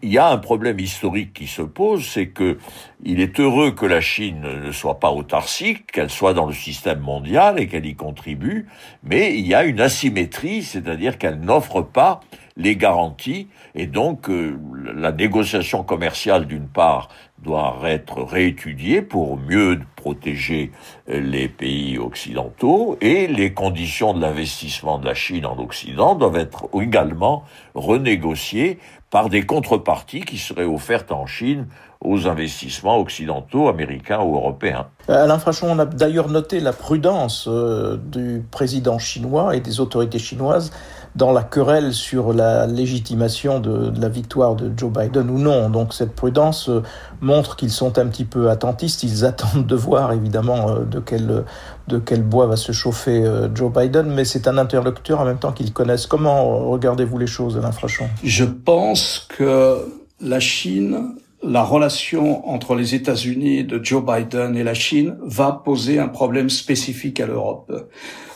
il 0.01 0.09
y 0.09 0.17
a 0.17 0.29
un 0.29 0.37
problème 0.37 0.79
historique 0.79 1.33
qui 1.33 1.47
se 1.47 1.61
pose, 1.61 2.05
c'est 2.05 2.27
que 2.27 2.57
il 3.03 3.21
est 3.21 3.39
heureux 3.39 3.71
que 3.71 3.85
la 3.85 4.01
Chine 4.01 4.41
ne 4.41 4.71
soit 4.71 4.99
pas 4.99 5.11
autarcique, 5.11 5.91
qu'elle 5.91 6.09
soit 6.09 6.33
dans 6.33 6.47
le 6.47 6.53
système 6.53 6.99
mondial 6.99 7.59
et 7.59 7.67
qu'elle 7.67 7.85
y 7.85 7.95
contribue, 7.95 8.67
mais 9.03 9.37
il 9.37 9.47
y 9.47 9.53
a 9.53 9.63
une 9.63 9.79
asymétrie, 9.79 10.63
c'est-à-dire 10.63 11.17
qu'elle 11.17 11.39
n'offre 11.39 11.81
pas 11.81 12.21
les 12.57 12.75
garanties 12.75 13.47
et 13.73 13.87
donc 13.87 14.29
euh, 14.29 14.59
la 14.95 15.11
négociation 15.11 15.83
commerciale 15.83 16.45
d'une 16.45 16.67
part 16.67 17.07
doit 17.43 17.77
être 17.85 18.21
réétudiée 18.23 19.01
pour 19.01 19.37
mieux 19.37 19.79
protéger 19.95 20.71
euh, 21.09 21.19
les 21.19 21.47
pays 21.47 21.97
occidentaux 21.97 22.97
et 23.01 23.27
les 23.27 23.53
conditions 23.53 24.13
de 24.13 24.21
l'investissement 24.21 24.97
de 24.99 25.05
la 25.05 25.13
Chine 25.13 25.45
en 25.45 25.57
Occident 25.57 26.15
doivent 26.15 26.37
être 26.37 26.69
également 26.79 27.43
renégociées 27.75 28.79
par 29.09 29.29
des 29.29 29.45
contreparties 29.45 30.21
qui 30.21 30.37
seraient 30.37 30.65
offertes 30.65 31.11
en 31.11 31.25
Chine 31.25 31.67
aux 32.01 32.27
investissements 32.27 32.97
occidentaux, 32.97 33.67
américains 33.67 34.21
ou 34.21 34.35
européens. 34.35 34.87
Alain 35.09 35.37
Frachon, 35.37 35.67
on 35.71 35.79
a 35.79 35.85
d'ailleurs 35.85 36.29
noté 36.29 36.61
la 36.61 36.71
prudence 36.71 37.47
euh, 37.49 37.97
du 37.97 38.43
président 38.51 38.99
chinois 38.99 39.55
et 39.55 39.59
des 39.59 39.81
autorités 39.81 40.19
chinoises 40.19 40.71
dans 41.19 41.33
la 41.33 41.43
querelle 41.43 41.93
sur 41.93 42.31
la 42.31 42.65
légitimation 42.65 43.59
de, 43.59 43.91
la 43.99 44.07
victoire 44.07 44.55
de 44.55 44.71
Joe 44.75 44.89
Biden 44.89 45.29
ou 45.29 45.37
non. 45.37 45.69
Donc 45.69 45.93
cette 45.93 46.15
prudence 46.15 46.69
euh, 46.69 46.81
montre 47.19 47.57
qu'ils 47.57 47.71
sont 47.71 47.99
un 47.99 48.07
petit 48.07 48.23
peu 48.23 48.49
attentistes. 48.49 49.03
Ils 49.03 49.25
attendent 49.31 49.67
de 49.67 49.75
voir 49.75 50.13
évidemment 50.13 50.69
euh, 50.69 50.85
de 50.85 50.99
quel, 50.99 51.43
de 51.89 51.97
quel 51.99 52.23
bois 52.23 52.47
va 52.47 52.55
se 52.55 52.71
chauffer 52.71 53.21
euh, 53.25 53.53
Joe 53.53 53.71
Biden, 53.71 54.07
mais 54.07 54.23
c'est 54.23 54.47
un 54.47 54.57
interlocuteur 54.57 55.19
en 55.19 55.25
même 55.25 55.39
temps 55.39 55.51
qu'ils 55.51 55.73
connaissent. 55.73 56.07
Comment 56.07 56.69
regardez-vous 56.69 57.17
les 57.17 57.27
choses, 57.27 57.57
Alain 57.57 57.73
Frachon? 57.73 58.07
Je 58.23 58.45
pense 58.45 59.27
que 59.27 59.77
la 60.21 60.39
Chine 60.39 61.15
la 61.41 61.63
relation 61.63 62.47
entre 62.49 62.75
les 62.75 62.95
États-Unis 62.95 63.63
de 63.63 63.79
Joe 63.83 64.03
Biden 64.03 64.55
et 64.57 64.63
la 64.63 64.73
Chine 64.73 65.17
va 65.21 65.51
poser 65.51 65.99
un 65.99 66.07
problème 66.07 66.49
spécifique 66.49 67.19
à 67.19 67.27
l'Europe. 67.27 67.71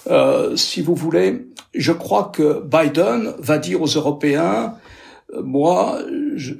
Euh, 0.09 0.55
si 0.55 0.81
vous 0.81 0.95
voulez, 0.95 1.47
je 1.73 1.91
crois 1.91 2.31
que 2.33 2.61
Biden 2.61 3.33
va 3.39 3.57
dire 3.57 3.81
aux 3.81 3.87
Européens, 3.87 4.75
moi, 5.41 5.99
je, 6.35 6.53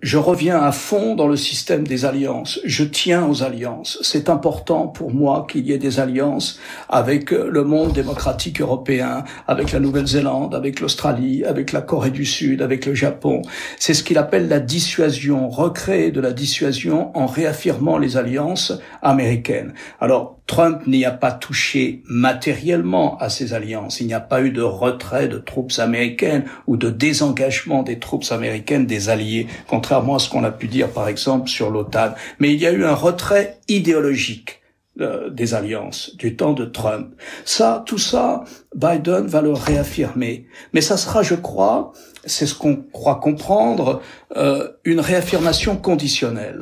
je, 0.00 0.16
reviens 0.16 0.60
à 0.62 0.72
fond 0.72 1.14
dans 1.14 1.26
le 1.26 1.36
système 1.36 1.86
des 1.86 2.04
alliances. 2.04 2.60
Je 2.64 2.84
tiens 2.84 3.26
aux 3.26 3.42
alliances. 3.42 3.98
C'est 4.02 4.28
important 4.28 4.86
pour 4.86 5.12
moi 5.12 5.46
qu'il 5.50 5.66
y 5.66 5.72
ait 5.72 5.78
des 5.78 6.00
alliances 6.00 6.58
avec 6.88 7.30
le 7.30 7.64
monde 7.64 7.92
démocratique 7.92 8.60
européen, 8.60 9.24
avec 9.46 9.72
la 9.72 9.80
Nouvelle-Zélande, 9.80 10.54
avec 10.54 10.80
l'Australie, 10.80 11.44
avec 11.44 11.72
la 11.72 11.80
Corée 11.80 12.10
du 12.10 12.24
Sud, 12.24 12.62
avec 12.62 12.86
le 12.86 12.94
Japon. 12.94 13.42
C'est 13.78 13.94
ce 13.94 14.02
qu'il 14.04 14.18
appelle 14.18 14.48
la 14.48 14.60
dissuasion, 14.60 15.48
recréer 15.48 16.10
de 16.10 16.20
la 16.20 16.32
dissuasion 16.32 17.16
en 17.16 17.26
réaffirmant 17.26 17.98
les 17.98 18.16
alliances 18.16 18.72
américaines. 19.02 19.74
Alors, 20.00 20.38
Trump 20.46 20.86
n'y 20.86 21.04
a 21.04 21.12
pas 21.12 21.32
touché 21.32 22.02
matériellement 22.06 23.16
à 23.18 23.30
ces 23.30 23.54
alliances. 23.54 24.00
Il 24.00 24.06
n'y 24.06 24.14
a 24.14 24.20
pas 24.20 24.42
eu 24.42 24.50
de 24.50 24.60
retrait 24.60 25.28
de 25.28 25.38
troupes 25.38 25.72
américaines 25.78 26.44
ou 26.66 26.76
de 26.76 26.90
désengagement 26.90 27.82
des 27.82 27.98
troupes 27.98 28.26
américaines 28.30 28.86
des 28.92 29.08
alliés, 29.08 29.46
contrairement 29.68 30.16
à 30.16 30.18
ce 30.18 30.28
qu'on 30.28 30.44
a 30.44 30.50
pu 30.50 30.68
dire 30.68 30.90
par 30.90 31.08
exemple 31.08 31.48
sur 31.48 31.70
l'OTAN. 31.70 32.12
Mais 32.38 32.52
il 32.52 32.60
y 32.60 32.66
a 32.66 32.72
eu 32.72 32.84
un 32.84 32.94
retrait 32.94 33.58
idéologique 33.68 34.60
euh, 35.00 35.30
des 35.30 35.54
alliances 35.54 36.14
du 36.16 36.36
temps 36.36 36.52
de 36.52 36.66
Trump. 36.66 37.14
Ça, 37.46 37.82
tout 37.86 37.96
ça, 37.96 38.44
Biden 38.74 39.26
va 39.26 39.40
le 39.40 39.54
réaffirmer. 39.54 40.46
Mais 40.74 40.82
ça 40.82 40.98
sera, 40.98 41.22
je 41.22 41.34
crois, 41.34 41.94
c'est 42.26 42.44
ce 42.44 42.54
qu'on 42.54 42.76
croit 42.76 43.18
comprendre, 43.18 44.02
euh, 44.36 44.68
une 44.84 45.00
réaffirmation 45.00 45.78
conditionnelle 45.78 46.60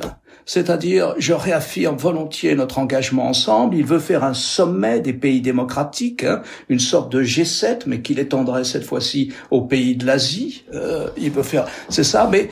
c'est-à-dire 0.51 1.15
je 1.17 1.31
réaffirme 1.31 1.95
volontiers 1.95 2.55
notre 2.55 2.77
engagement 2.77 3.25
ensemble. 3.25 3.77
Il 3.77 3.85
veut 3.85 3.99
faire 3.99 4.25
un 4.25 4.33
sommet 4.33 4.99
des 4.99 5.13
pays 5.13 5.39
démocratiques, 5.39 6.25
hein, 6.25 6.41
une 6.67 6.81
sorte 6.81 7.09
de 7.09 7.23
G7, 7.23 7.83
mais 7.85 8.01
qu'il 8.01 8.19
étendrait 8.19 8.65
cette 8.65 8.83
fois-ci 8.83 9.31
aux 9.49 9.61
pays 9.61 9.95
de 9.95 10.05
l'Asie. 10.05 10.65
Euh, 10.73 11.07
il 11.15 11.31
veut 11.31 11.43
faire, 11.43 11.67
c'est 11.87 12.03
ça, 12.03 12.27
mais 12.29 12.49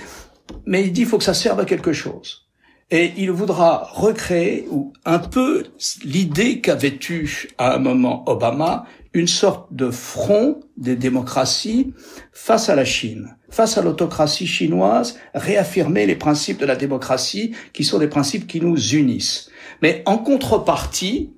mais 0.65 0.83
il 0.83 0.93
dit 0.93 1.03
faut 1.03 1.17
que 1.17 1.25
ça 1.25 1.33
serve 1.33 1.59
à 1.59 1.65
quelque 1.65 1.91
chose. 1.91 2.47
Et 2.89 3.11
il 3.17 3.31
voudra 3.31 3.89
recréer 3.91 4.65
ou 4.71 4.93
un 5.03 5.19
peu 5.19 5.65
l'idée 6.05 6.61
qu'avait 6.61 6.97
eue 7.09 7.49
à 7.57 7.75
un 7.75 7.79
moment 7.79 8.23
Obama, 8.29 8.85
une 9.11 9.27
sorte 9.27 9.73
de 9.73 9.91
front 9.91 10.61
des 10.77 10.95
démocraties 10.95 11.93
face 12.31 12.69
à 12.69 12.75
la 12.75 12.85
Chine, 12.85 13.35
face 13.49 13.77
à 13.77 13.81
l'autocratie 13.81 14.47
chinoise, 14.47 15.17
réaffirmer 15.33 16.05
les 16.05 16.15
principes 16.15 16.59
de 16.59 16.65
la 16.65 16.75
démocratie 16.75 17.55
qui 17.73 17.83
sont 17.83 17.99
des 17.99 18.07
principes 18.07 18.47
qui 18.47 18.61
nous 18.61 18.77
unissent. 18.95 19.49
Mais 19.81 20.03
en 20.05 20.17
contrepartie, 20.17 21.31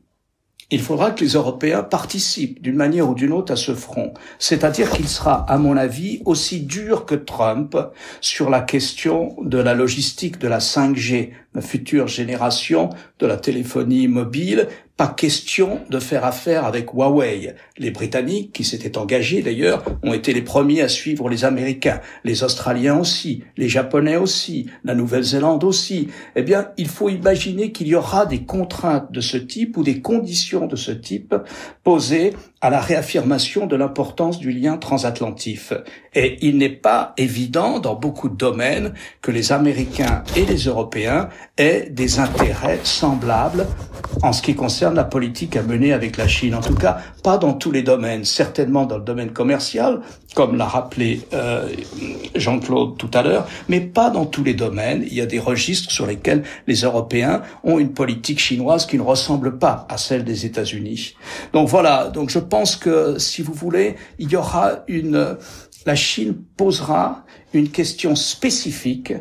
il 0.74 0.80
faudra 0.80 1.12
que 1.12 1.22
les 1.22 1.32
Européens 1.32 1.84
participent 1.84 2.62
d'une 2.62 2.78
manière 2.78 3.10
ou 3.10 3.14
d'une 3.14 3.34
autre 3.34 3.52
à 3.52 3.58
ce 3.58 3.76
front. 3.76 4.14
C'est-à-dire 4.40 4.90
qu'il 4.90 5.10
sera, 5.10 5.46
à 5.52 5.58
mon 5.58 5.76
avis, 5.76 6.22
aussi 6.24 6.62
dur 6.62 7.06
que 7.06 7.16
Trump 7.16 7.78
sur 8.22 8.50
la 8.50 8.62
question 8.62 9.36
de 9.42 9.58
la 9.58 9.74
logistique 9.74 10.40
de 10.40 10.48
la 10.48 10.60
5G, 10.60 11.32
la 11.54 11.62
future 11.62 12.08
génération 12.08 12.90
de 13.20 13.28
la 13.28 13.36
téléphonie 13.36 14.08
mobile, 14.08 14.70
pas 15.02 15.08
question 15.08 15.80
de 15.90 15.98
faire 15.98 16.26
affaire 16.26 16.64
avec 16.64 16.94
Huawei. 16.94 17.56
Les 17.80 17.90
Britanniques, 17.90 18.52
qui 18.54 18.64
s'étaient 18.64 19.00
engagés 19.00 19.42
d'ailleurs, 19.42 19.84
ont 20.04 20.14
été 20.14 20.32
les 20.32 20.44
premiers 20.44 20.84
à 20.84 20.88
suivre 20.88 21.28
les 21.28 21.44
Américains, 21.44 22.02
les 22.24 22.44
Australiens 22.44 23.00
aussi, 23.00 23.44
les 23.58 23.68
Japonais 23.68 24.18
aussi, 24.18 24.68
la 24.84 24.94
Nouvelle-Zélande 24.94 25.64
aussi. 25.64 26.10
Eh 26.36 26.44
bien, 26.44 26.68
il 26.78 26.88
faut 26.88 27.10
imaginer 27.10 27.72
qu'il 27.72 27.88
y 27.88 27.96
aura 27.96 28.28
des 28.28 28.44
contraintes 28.44 29.12
de 29.12 29.22
ce 29.22 29.38
type 29.38 29.76
ou 29.76 29.84
des 29.84 30.02
conditions 30.02 30.68
de 30.68 30.76
ce 30.76 30.92
type 30.92 31.34
posées 31.84 32.34
à 32.62 32.70
la 32.70 32.80
réaffirmation 32.80 33.66
de 33.66 33.76
l'importance 33.76 34.40
du 34.40 34.52
lien 34.52 34.78
transatlantique. 34.78 35.42
Et 36.14 36.38
il 36.42 36.58
n'est 36.58 36.70
pas 36.70 37.14
évident 37.18 37.80
dans 37.80 37.96
beaucoup 37.96 38.30
de 38.30 38.36
domaines 38.36 38.94
que 39.22 39.32
les 39.32 39.52
Américains 39.52 40.24
et 40.36 40.46
les 40.46 40.66
Européens 40.66 41.30
aient 41.58 41.90
des 41.90 42.20
intérêts 42.20 42.80
semblables 42.84 43.66
en 44.24 44.34
ce 44.34 44.42
qui 44.42 44.56
concerne 44.56 44.96
la 44.96 45.04
politique 45.04 45.56
à 45.56 45.64
mener 45.64 45.94
avec 45.94 46.18
la 46.18 46.28
Chine. 46.28 46.54
En 46.54 46.62
tout 46.62 46.76
cas, 46.76 46.98
pas 47.24 47.38
dans 47.38 47.54
tous 47.54 47.72
les 47.72 47.82
domaines, 47.82 48.26
certainement 48.26 48.86
dans 48.86 48.98
le 48.98 49.04
domaine 49.04 49.32
commercial, 49.32 50.02
comme 50.36 50.58
l'a 50.58 50.66
rappelé 50.66 51.22
euh, 51.34 51.68
Jean-Claude 52.36 52.98
tout 52.98 53.10
à 53.14 53.24
l'heure, 53.24 53.48
mais 53.70 53.80
pas 53.82 54.10
dans 54.10 54.26
tous 54.26 54.44
les 54.44 54.54
domaines. 54.54 55.04
Il 55.08 55.14
y 55.14 55.22
a 55.22 55.26
des 55.26 55.40
registres 55.40 55.92
sur 55.92 56.06
lesquels 56.06 56.44
les 56.68 56.82
Européens 56.82 57.42
ont 57.64 57.80
une 57.80 57.94
politique 57.94 58.40
chinoise 58.40 58.86
qui 58.86 58.98
ne 58.98 59.04
ressemble 59.04 59.58
pas 59.58 59.86
à 59.90 59.98
celle 59.98 60.24
des 60.24 60.46
États-Unis. 60.46 61.16
Donc 61.54 61.68
voilà, 61.68 62.08
donc 62.08 62.30
je 62.30 62.40
pense 62.52 62.76
que, 62.76 63.18
si 63.18 63.42
vous 63.42 63.54
voulez, 63.54 63.96
il 64.20 64.30
y 64.30 64.36
aura 64.36 64.84
une... 64.88 65.38
La 65.88 65.96
Chine 65.96 66.36
posera 66.58 67.26
une 67.56 67.70
question 67.70 68.16
spécifique 68.16 69.14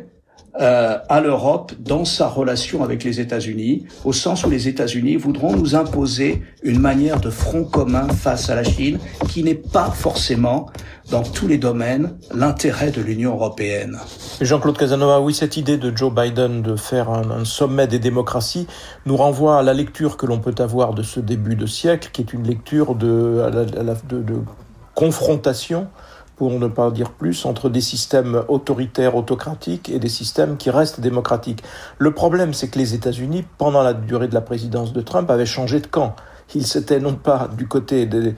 euh, 0.59 0.97
à 1.07 1.21
l'Europe 1.21 1.71
dans 1.79 2.03
sa 2.03 2.27
relation 2.27 2.83
avec 2.83 3.05
les 3.05 3.21
États-Unis, 3.21 3.85
au 4.03 4.11
sens 4.11 4.43
où 4.43 4.49
les 4.49 4.67
États-Unis 4.67 5.15
voudront 5.15 5.55
nous 5.55 5.75
imposer 5.75 6.41
une 6.61 6.79
manière 6.79 7.21
de 7.21 7.29
front 7.29 7.63
commun 7.63 8.09
face 8.09 8.49
à 8.49 8.55
la 8.55 8.63
Chine 8.65 8.99
qui 9.29 9.43
n'est 9.43 9.55
pas 9.55 9.91
forcément 9.91 10.65
dans 11.09 11.23
tous 11.23 11.47
les 11.47 11.57
domaines 11.57 12.17
l'intérêt 12.35 12.91
de 12.91 13.01
l'Union 13.01 13.31
européenne. 13.31 13.97
Jean-Claude 14.41 14.77
Casanova, 14.77 15.21
oui, 15.21 15.33
cette 15.33 15.55
idée 15.55 15.77
de 15.77 15.95
Joe 15.95 16.13
Biden 16.13 16.61
de 16.61 16.75
faire 16.75 17.09
un, 17.09 17.45
sommet 17.45 17.87
des 17.87 17.99
démocraties 17.99 18.67
nous 19.05 19.15
renvoie 19.15 19.59
à 19.59 19.63
la 19.63 19.73
lecture 19.73 20.17
que 20.17 20.25
l'on 20.25 20.39
peut 20.39 20.55
avoir 20.59 20.93
de 20.93 21.01
ce 21.01 21.21
début 21.21 21.55
de 21.55 21.65
siècle, 21.65 22.09
qui 22.11 22.21
est 22.21 22.33
une 22.33 22.45
lecture 22.45 22.95
de 22.95 23.41
confrontation 24.95 25.87
pour 26.41 26.59
ne 26.59 26.67
pas 26.67 26.89
dire 26.89 27.11
plus, 27.11 27.45
entre 27.45 27.69
des 27.69 27.81
systèmes 27.81 28.41
autoritaires, 28.47 29.15
autocratiques 29.15 29.89
et 29.89 29.99
des 29.99 30.09
systèmes 30.09 30.57
qui 30.57 30.71
restent 30.71 30.99
démocratiques. 30.99 31.61
Le 31.99 32.15
problème, 32.15 32.55
c'est 32.55 32.67
que 32.67 32.79
les 32.79 32.95
États-Unis, 32.95 33.45
pendant 33.59 33.83
la 33.83 33.93
durée 33.93 34.27
de 34.27 34.33
la 34.33 34.41
présidence 34.41 34.91
de 34.91 35.01
Trump, 35.01 35.29
avaient 35.29 35.45
changé 35.45 35.79
de 35.79 35.85
camp. 35.85 36.15
Ils 36.55 36.65
s'étaient 36.65 36.99
non 36.99 37.13
pas 37.13 37.47
du 37.55 37.67
côté 37.67 38.07
de 38.07 38.33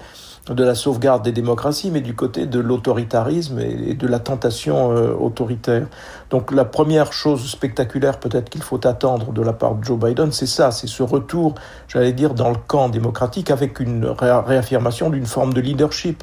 la 0.49 0.75
sauvegarde 0.75 1.23
des 1.23 1.31
démocraties, 1.31 1.91
mais 1.91 2.01
du 2.01 2.13
côté 2.13 2.45
de 2.45 2.59
l'autoritarisme 2.59 3.59
et 3.59 3.93
de 3.93 4.07
la 4.07 4.19
tentation 4.19 4.91
euh, 4.91 5.13
autoritaire. 5.13 5.87
Donc 6.29 6.51
la 6.51 6.65
première 6.65 7.13
chose 7.13 7.49
spectaculaire 7.49 8.19
peut-être 8.19 8.49
qu'il 8.49 8.63
faut 8.63 8.85
attendre 8.85 9.31
de 9.31 9.41
la 9.41 9.53
part 9.53 9.75
de 9.75 9.83
Joe 9.85 9.97
Biden, 9.97 10.33
c'est 10.33 10.45
ça, 10.45 10.71
c'est 10.71 10.87
ce 10.87 11.03
retour, 11.03 11.55
j'allais 11.87 12.11
dire, 12.11 12.33
dans 12.33 12.49
le 12.49 12.57
camp 12.67 12.89
démocratique 12.89 13.49
avec 13.49 13.79
une 13.79 14.05
ré 14.05 14.29
réaffirmation 14.45 15.09
d'une 15.09 15.25
forme 15.25 15.53
de 15.53 15.61
leadership. 15.61 16.21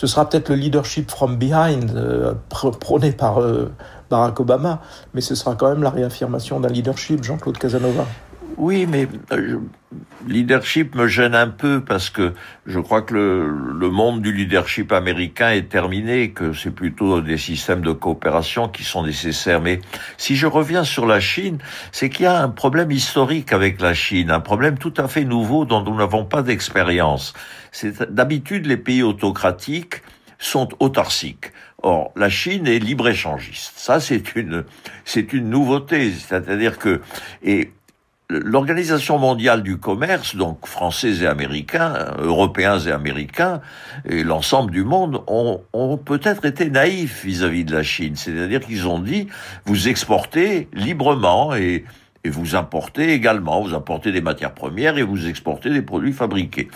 Ce 0.00 0.06
sera 0.06 0.26
peut-être 0.26 0.48
le 0.48 0.54
leadership 0.54 1.10
from 1.10 1.36
behind 1.36 1.94
euh, 1.94 2.32
prôné 2.48 3.12
par 3.12 3.42
euh, 3.42 3.70
Barack 4.08 4.40
Obama, 4.40 4.80
mais 5.12 5.20
ce 5.20 5.34
sera 5.34 5.56
quand 5.56 5.68
même 5.68 5.82
la 5.82 5.90
réaffirmation 5.90 6.58
d'un 6.58 6.70
leadership, 6.70 7.22
Jean-Claude 7.22 7.58
Casanova. 7.58 8.06
Oui, 8.60 8.84
mais 8.86 9.08
euh, 9.32 9.58
leadership 10.28 10.94
me 10.94 11.06
gêne 11.06 11.34
un 11.34 11.48
peu 11.48 11.82
parce 11.82 12.10
que 12.10 12.34
je 12.66 12.78
crois 12.78 13.00
que 13.00 13.14
le, 13.14 13.48
le 13.48 13.88
monde 13.88 14.20
du 14.20 14.34
leadership 14.34 14.92
américain 14.92 15.48
est 15.52 15.70
terminé, 15.70 16.32
que 16.32 16.52
c'est 16.52 16.70
plutôt 16.70 17.22
des 17.22 17.38
systèmes 17.38 17.80
de 17.80 17.92
coopération 17.92 18.68
qui 18.68 18.84
sont 18.84 19.02
nécessaires. 19.02 19.62
Mais 19.62 19.80
si 20.18 20.36
je 20.36 20.46
reviens 20.46 20.84
sur 20.84 21.06
la 21.06 21.20
Chine, 21.20 21.56
c'est 21.90 22.10
qu'il 22.10 22.24
y 22.24 22.26
a 22.26 22.42
un 22.42 22.50
problème 22.50 22.90
historique 22.90 23.54
avec 23.54 23.80
la 23.80 23.94
Chine, 23.94 24.30
un 24.30 24.40
problème 24.40 24.76
tout 24.76 24.92
à 24.98 25.08
fait 25.08 25.24
nouveau 25.24 25.64
dont 25.64 25.82
nous 25.82 25.96
n'avons 25.96 26.26
pas 26.26 26.42
d'expérience. 26.42 27.32
C'est 27.72 28.12
d'habitude 28.12 28.66
les 28.66 28.76
pays 28.76 29.02
autocratiques 29.02 30.02
sont 30.38 30.68
autarciques. 30.80 31.52
Or, 31.82 32.12
la 32.14 32.28
Chine 32.28 32.66
est 32.66 32.78
libre-échangiste. 32.78 33.72
Ça, 33.76 34.00
c'est 34.00 34.36
une, 34.36 34.64
c'est 35.06 35.32
une 35.32 35.48
nouveauté. 35.48 36.12
C'est-à-dire 36.12 36.78
que, 36.78 37.00
et 37.42 37.70
l'Organisation 38.30 39.18
mondiale 39.18 39.62
du 39.62 39.78
commerce, 39.78 40.36
donc 40.36 40.66
français 40.66 41.22
et 41.22 41.26
américains, 41.26 42.14
européens 42.18 42.78
et 42.78 42.92
américains, 42.92 43.60
et 44.08 44.22
l'ensemble 44.22 44.70
du 44.70 44.84
monde 44.84 45.22
ont, 45.26 45.60
ont 45.72 45.96
peut-être 45.96 46.44
été 46.44 46.70
naïfs 46.70 47.24
vis-à-vis 47.24 47.64
-vis 47.64 47.66
de 47.66 47.74
la 47.74 47.82
Chine. 47.82 48.16
C'est-à-dire 48.16 48.60
qu'ils 48.60 48.86
ont 48.86 49.00
dit, 49.00 49.26
vous 49.64 49.88
exportez 49.88 50.68
librement 50.72 51.54
et 51.54 51.84
et 52.22 52.28
vous 52.28 52.54
importez 52.54 53.12
également, 53.12 53.62
vous 53.62 53.74
importez 53.74 54.12
des 54.12 54.20
matières 54.20 54.52
premières 54.52 54.98
et 54.98 55.02
vous 55.02 55.26
exportez 55.26 55.70
des 55.70 55.80
produits 55.80 56.12
fabriqués. 56.12 56.68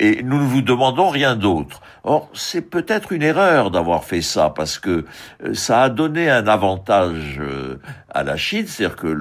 Et 0.00 0.22
nous 0.22 0.36
ne 0.36 0.44
vous 0.44 0.60
demandons 0.60 1.08
rien 1.08 1.34
d'autre. 1.34 1.80
Or, 2.04 2.28
c'est 2.34 2.68
peut-être 2.68 3.12
une 3.12 3.22
erreur 3.22 3.70
d'avoir 3.70 4.04
fait 4.04 4.20
ça 4.20 4.50
parce 4.50 4.78
que 4.78 5.06
euh, 5.44 5.54
ça 5.54 5.84
a 5.84 5.88
donné 5.88 6.28
un 6.28 6.46
avantage 6.46 7.38
euh, 7.40 7.80
à 8.12 8.22
la 8.22 8.36
Chine, 8.36 8.66
c'est-à-dire 8.66 8.96
que 8.96 9.16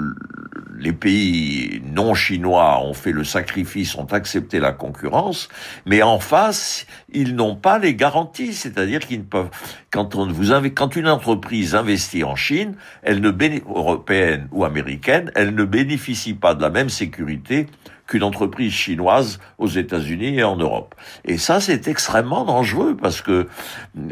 les 0.77 0.93
pays 0.93 1.81
non 1.85 2.13
chinois 2.13 2.83
ont 2.83 2.93
fait 2.93 3.11
le 3.11 3.23
sacrifice, 3.23 3.95
ont 3.95 4.05
accepté 4.05 4.59
la 4.59 4.71
concurrence, 4.71 5.47
mais 5.85 6.01
en 6.01 6.19
face, 6.19 6.87
ils 7.13 7.35
n'ont 7.35 7.55
pas 7.55 7.77
les 7.77 7.95
garanties, 7.95 8.53
c'est-à-dire 8.53 8.99
qu'ils 8.99 9.19
ne 9.19 9.25
peuvent, 9.25 9.49
quand 9.91 10.15
on 10.15 10.27
vous 10.27 10.51
quand 10.71 10.95
une 10.95 11.07
entreprise 11.07 11.75
investit 11.75 12.23
en 12.23 12.35
Chine, 12.35 12.75
elle 13.03 13.21
ne 13.21 13.31
européenne 13.67 14.47
ou 14.51 14.65
américaine, 14.65 15.31
elle 15.35 15.53
ne 15.53 15.63
bénéficie 15.63 16.33
pas 16.33 16.55
de 16.55 16.61
la 16.61 16.69
même 16.69 16.89
sécurité 16.89 17.67
qu'une 18.11 18.23
entreprise 18.23 18.73
chinoise 18.73 19.39
aux 19.57 19.69
États-Unis 19.69 20.39
et 20.39 20.43
en 20.43 20.57
Europe. 20.57 20.95
Et 21.23 21.37
ça, 21.37 21.61
c'est 21.61 21.87
extrêmement 21.87 22.43
dangereux 22.43 22.97
parce 23.01 23.21
que 23.21 23.47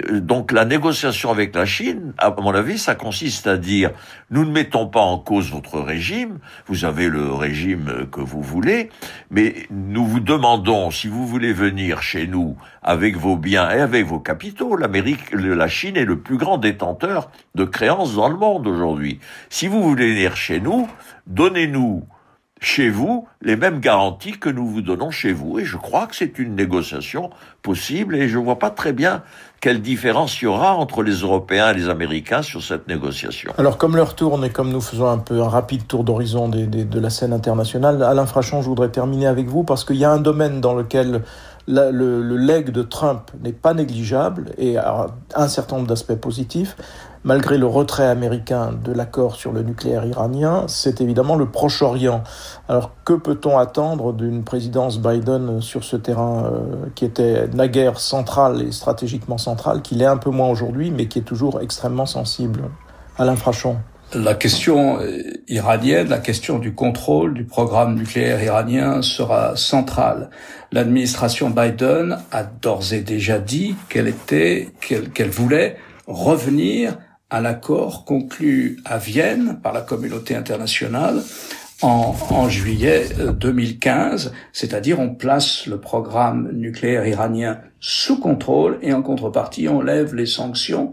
euh, 0.10 0.22
donc 0.22 0.54
la 0.54 0.64
négociation 0.64 1.32
avec 1.32 1.54
la 1.54 1.66
Chine, 1.66 2.14
à 2.18 2.32
mon 2.32 2.54
avis, 2.56 2.78
ça 2.78 2.96
consiste 2.96 3.46
à 3.46 3.58
dire 3.58 3.92
nous 4.32 4.46
ne 4.46 4.52
mettons 4.52 4.88
pas 4.88 5.02
en 5.02 5.18
cause 5.18 5.52
votre 5.52 5.82
régime, 5.82 6.40
vous 6.68 6.86
avez 6.86 7.10
le 7.10 7.34
régime 7.34 8.08
que 8.10 8.22
vous 8.22 8.42
voulez, 8.42 8.90
mais 9.32 9.68
nous 9.70 10.06
vous 10.06 10.22
demandons 10.22 10.92
si 10.92 11.10
vous 11.10 11.28
voulez 11.28 11.52
venir 11.52 12.02
chez 12.02 12.26
nous 12.26 12.56
avec 12.82 13.18
vos 13.18 13.36
biens 13.36 13.70
et 13.70 13.82
avec 13.82 14.06
vos 14.06 14.20
capitaux. 14.22 14.78
L'Amérique, 14.78 15.34
la 15.34 15.68
Chine 15.68 15.98
est 15.98 16.06
le 16.06 16.20
plus 16.20 16.38
grand 16.38 16.58
détenteur 16.58 17.32
de 17.56 17.66
créances 17.66 18.16
dans 18.16 18.30
le 18.30 18.38
monde 18.38 18.66
aujourd'hui. 18.66 19.20
Si 19.50 19.68
vous 19.68 19.84
voulez 19.84 20.14
venir 20.14 20.38
chez 20.38 20.62
nous, 20.62 20.88
donnez-nous 21.28 22.08
chez 22.60 22.90
vous 22.90 23.28
les 23.42 23.56
mêmes 23.56 23.80
garanties 23.80 24.34
que 24.34 24.50
nous 24.50 24.68
vous 24.68 24.82
donnons 24.82 25.12
chez 25.12 25.32
vous. 25.32 25.60
Et 25.60 25.66
je 25.66 25.78
crois 25.78 26.08
que 26.08 26.16
c'est 26.16 26.40
une 26.40 26.56
négociation 26.56 27.30
possible 27.62 28.16
et 28.16 28.28
je 28.28 28.38
ne 28.38 28.44
vois 28.44 28.60
pas 28.60 28.70
très 28.70 28.94
bien 28.94 29.24
quelle 29.62 29.82
différence 29.82 30.42
y 30.42 30.46
aura 30.46 30.76
entre 30.76 31.04
les 31.04 31.16
Européens 31.16 31.72
et 31.72 31.74
les 31.74 31.90
Américains 31.90 32.42
sur 32.42 32.62
cette 32.62 32.88
négociation. 32.88 33.54
Alors 33.58 33.78
comme 33.78 33.96
l'heure 33.96 34.16
tourne 34.16 34.44
et 34.46 34.50
comme 34.50 34.72
nous 34.72 34.82
faisons 34.82 35.08
un 35.08 35.18
peu 35.18 35.42
un 35.42 35.50
rapide 35.50 35.88
tour 35.88 36.04
d'horizon 36.04 36.50
de 36.50 37.00
la 37.00 37.10
scène 37.10 37.34
internationale, 37.34 38.04
Alain 38.04 38.26
Frachon, 38.26 38.62
je 38.62 38.68
voudrais 38.68 38.90
terminer 38.90 39.28
avec 39.28 39.48
vous 39.48 39.64
parce 39.64 39.84
qu'il 39.84 39.98
y 39.98 40.06
a 40.06 40.12
un 40.12 40.20
domaine 40.20 40.62
dans 40.62 40.74
lequel 40.74 41.24
le, 41.68 41.92
le 41.92 42.38
leg 42.38 42.72
de 42.72 42.82
Trump 42.84 43.32
n'est 43.44 43.54
pas 43.54 43.74
négligeable 43.74 44.52
et 44.58 44.78
a 44.78 45.08
un 45.36 45.48
certain 45.48 45.78
nombre 45.78 45.88
d'aspects 45.88 46.16
positifs 46.16 46.76
malgré 47.24 47.58
le 47.58 47.66
retrait 47.66 48.08
américain 48.08 48.72
de 48.84 48.92
l'accord 48.92 49.36
sur 49.36 49.52
le 49.52 49.62
nucléaire 49.62 50.06
iranien, 50.06 50.66
c'est 50.68 51.02
évidemment 51.02 51.36
le 51.36 51.46
Proche-Orient. 51.46 52.24
Alors 52.68 52.92
que 53.04 53.14
peut-on 53.14 53.58
attendre 53.58 54.14
d'une 54.14 54.44
présidence 54.44 55.00
Biden 55.00 55.62
sur 55.62 55.84
ce 55.84 55.96
terrain 55.96 56.46
euh, 56.46 56.86
qui 56.96 57.06
était 57.06 57.48
naguère 57.48 58.00
central 58.00 58.62
et 58.62 58.72
stratégiquement 58.72 59.38
central, 59.38 59.82
qu'il 59.82 60.02
est 60.02 60.06
un 60.06 60.18
peu 60.18 60.30
moins 60.30 60.50
aujourd'hui, 60.50 60.92
mais 60.92 61.08
qui 61.08 61.20
est 61.20 61.24
toujours 61.24 61.62
extrêmement 61.62 62.06
sensible? 62.06 62.64
Alain 63.18 63.36
Frachon. 63.36 63.78
la 64.14 64.34
question 64.34 65.00
iranienne, 65.50 66.08
la 66.08 66.20
question 66.20 66.58
du 66.58 66.74
contrôle 66.74 67.34
du 67.34 67.44
programme 67.44 67.96
nucléaire 67.96 68.42
iranien 68.42 69.02
sera 69.02 69.56
centrale. 69.56 70.30
L'administration 70.72 71.50
Biden 71.50 72.18
a 72.32 72.44
d'ores 72.44 72.94
et 72.94 73.02
déjà 73.02 73.40
dit 73.40 73.76
qu'elle 73.90 74.08
était, 74.08 74.70
qu'elle 74.80 75.30
voulait 75.30 75.78
revenir 76.08 76.98
à 77.30 77.42
l'accord 77.42 78.06
conclu 78.06 78.80
à 78.86 78.98
Vienne 78.98 79.60
par 79.62 79.74
la 79.74 79.82
communauté 79.82 80.36
internationale 80.36 81.22
en, 81.82 82.16
en, 82.30 82.50
juillet 82.50 83.08
2015, 83.40 84.28
euh, 84.28 84.30
c'est-à-dire 84.52 85.00
on 85.00 85.16
place 85.16 85.66
le 85.66 85.80
programme 85.80 86.52
nucléaire 86.52 87.08
iranien 87.08 87.60
sous 87.80 88.20
contrôle 88.20 88.80
et 88.82 88.92
en 88.92 89.02
contrepartie 89.02 89.70
on 89.70 89.82
lève 89.82 90.14
les 90.14 90.26
sanctions 90.26 90.92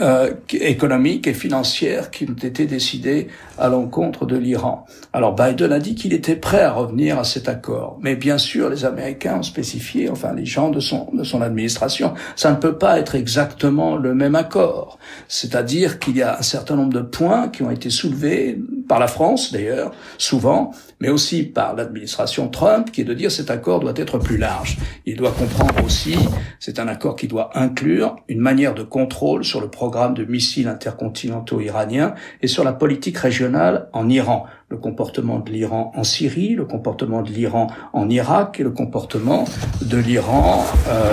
euh, 0.00 0.32
économiques 0.52 1.26
et 1.26 1.34
financières 1.34 2.10
qui 2.10 2.24
ont 2.28 2.46
été 2.46 2.66
décidées 2.66 3.28
à 3.58 3.68
l'encontre 3.68 4.26
de 4.26 4.36
l'Iran. 4.36 4.86
Alors 5.12 5.34
Biden 5.34 5.72
a 5.72 5.80
dit 5.80 5.94
qu'il 5.94 6.12
était 6.12 6.36
prêt 6.36 6.62
à 6.62 6.72
revenir 6.72 7.18
à 7.18 7.24
cet 7.24 7.48
accord, 7.48 7.98
mais 8.00 8.14
bien 8.16 8.38
sûr 8.38 8.68
les 8.68 8.84
Américains 8.84 9.38
ont 9.38 9.42
spécifié, 9.42 10.08
enfin 10.08 10.32
les 10.34 10.46
gens 10.46 10.70
de 10.70 10.80
son 10.80 11.08
de 11.12 11.24
son 11.24 11.42
administration, 11.42 12.14
ça 12.36 12.50
ne 12.50 12.56
peut 12.56 12.76
pas 12.76 12.98
être 12.98 13.14
exactement 13.14 13.96
le 13.96 14.14
même 14.14 14.34
accord. 14.34 14.98
C'est-à-dire 15.26 15.98
qu'il 15.98 16.16
y 16.16 16.22
a 16.22 16.38
un 16.38 16.42
certain 16.42 16.76
nombre 16.76 16.92
de 16.92 17.00
points 17.00 17.48
qui 17.48 17.62
ont 17.62 17.70
été 17.70 17.90
soulevés 17.90 18.58
par 18.88 18.98
la 18.98 19.06
France 19.06 19.52
d'ailleurs, 19.52 19.92
souvent, 20.16 20.72
mais 21.00 21.08
aussi 21.08 21.44
par 21.44 21.76
l'administration 21.76 22.48
Trump, 22.48 22.90
qui 22.90 23.02
est 23.02 23.04
de 23.04 23.14
dire 23.14 23.30
cet 23.30 23.50
accord 23.50 23.80
doit 23.80 23.92
être 23.96 24.18
plus 24.18 24.38
large. 24.38 24.78
Il 25.06 25.16
doit 25.16 25.30
comprendre 25.30 25.84
aussi, 25.84 26.16
c'est 26.58 26.78
un 26.78 26.88
accord 26.88 27.14
qui 27.16 27.28
doit 27.28 27.50
inclure 27.56 28.16
une 28.28 28.40
manière 28.40 28.74
de 28.74 28.82
contrôle 28.82 29.44
sur 29.44 29.60
le 29.60 29.68
programme 29.68 30.14
de 30.14 30.24
missiles 30.24 30.68
intercontinentaux 30.68 31.60
iraniens 31.60 32.14
et 32.42 32.48
sur 32.48 32.64
la 32.64 32.72
politique 32.72 33.18
régionale 33.18 33.88
en 33.92 34.08
Iran, 34.08 34.46
le 34.70 34.78
comportement 34.78 35.38
de 35.38 35.50
l'Iran 35.50 35.92
en 35.94 36.04
Syrie, 36.04 36.54
le 36.54 36.64
comportement 36.64 37.22
de 37.22 37.30
l'Iran 37.30 37.68
en 37.92 38.08
Irak 38.08 38.58
et 38.60 38.62
le 38.62 38.70
comportement 38.70 39.44
de 39.82 39.98
l'Iran 39.98 40.64
euh, 40.88 41.12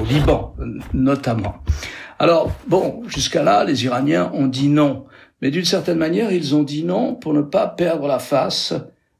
au 0.00 0.04
Liban 0.04 0.54
notamment. 0.92 1.56
Alors 2.18 2.50
bon, 2.66 3.02
jusqu'à 3.06 3.42
là, 3.42 3.64
les 3.64 3.84
Iraniens 3.84 4.30
ont 4.32 4.46
dit 4.46 4.68
non. 4.68 5.04
Mais 5.42 5.50
d'une 5.50 5.64
certaine 5.64 5.98
manière, 5.98 6.32
ils 6.32 6.54
ont 6.54 6.62
dit 6.62 6.84
non 6.84 7.14
pour 7.14 7.34
ne 7.34 7.42
pas 7.42 7.66
perdre 7.66 8.06
la 8.06 8.18
face 8.18 8.74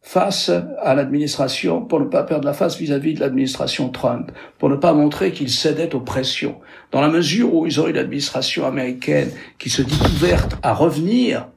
face 0.07 0.53
à 0.83 0.95
l'administration, 0.95 1.83
pour 1.83 1.99
ne 1.99 2.05
pas 2.05 2.23
perdre 2.23 2.45
la 2.45 2.53
face 2.53 2.79
vis-à-vis 2.79 3.15
de 3.15 3.21
l'administration 3.21 3.89
Trump, 3.89 4.31
pour 4.59 4.69
ne 4.69 4.77
pas 4.77 4.93
montrer 4.93 5.33
qu'ils 5.33 5.51
cédaient 5.51 5.97
aux 5.97 6.01
pressions. 6.01 6.61
Dans 6.93 7.01
la 7.01 7.09
mesure 7.09 7.53
où 7.53 7.67
ils 7.67 7.81
ont 7.81 7.89
eu 7.89 7.93
l'administration 7.93 8.65
américaine 8.67 9.31
qui 9.59 9.69
se 9.69 9.83
dit 9.83 9.99
ouverte 10.05 10.59
à 10.63 10.75
revenir 10.75 11.49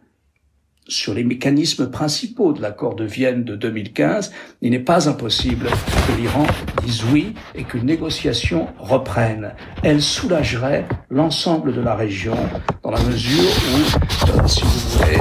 sur 0.89 1.13
les 1.13 1.23
mécanismes 1.23 1.89
principaux 1.89 2.51
de 2.51 2.61
l'accord 2.61 2.95
de 2.95 3.05
Vienne 3.05 3.43
de 3.43 3.55
2015, 3.55 4.31
il 4.61 4.71
n'est 4.71 4.79
pas 4.79 5.07
impossible 5.07 5.67
que 5.67 6.19
l'Iran 6.19 6.45
dise 6.83 7.03
oui 7.13 7.33
et 7.55 7.63
qu'une 7.63 7.85
négociation 7.85 8.67
reprenne. 8.79 9.53
Elle 9.83 10.01
soulagerait 10.01 10.85
l'ensemble 11.09 11.73
de 11.73 11.81
la 11.81 11.95
région 11.95 12.35
dans 12.83 12.91
la 12.91 13.01
mesure 13.03 13.43
où, 13.43 14.29
euh, 14.29 14.47
si 14.47 14.63
vous 14.63 14.97
voulez, 14.97 15.19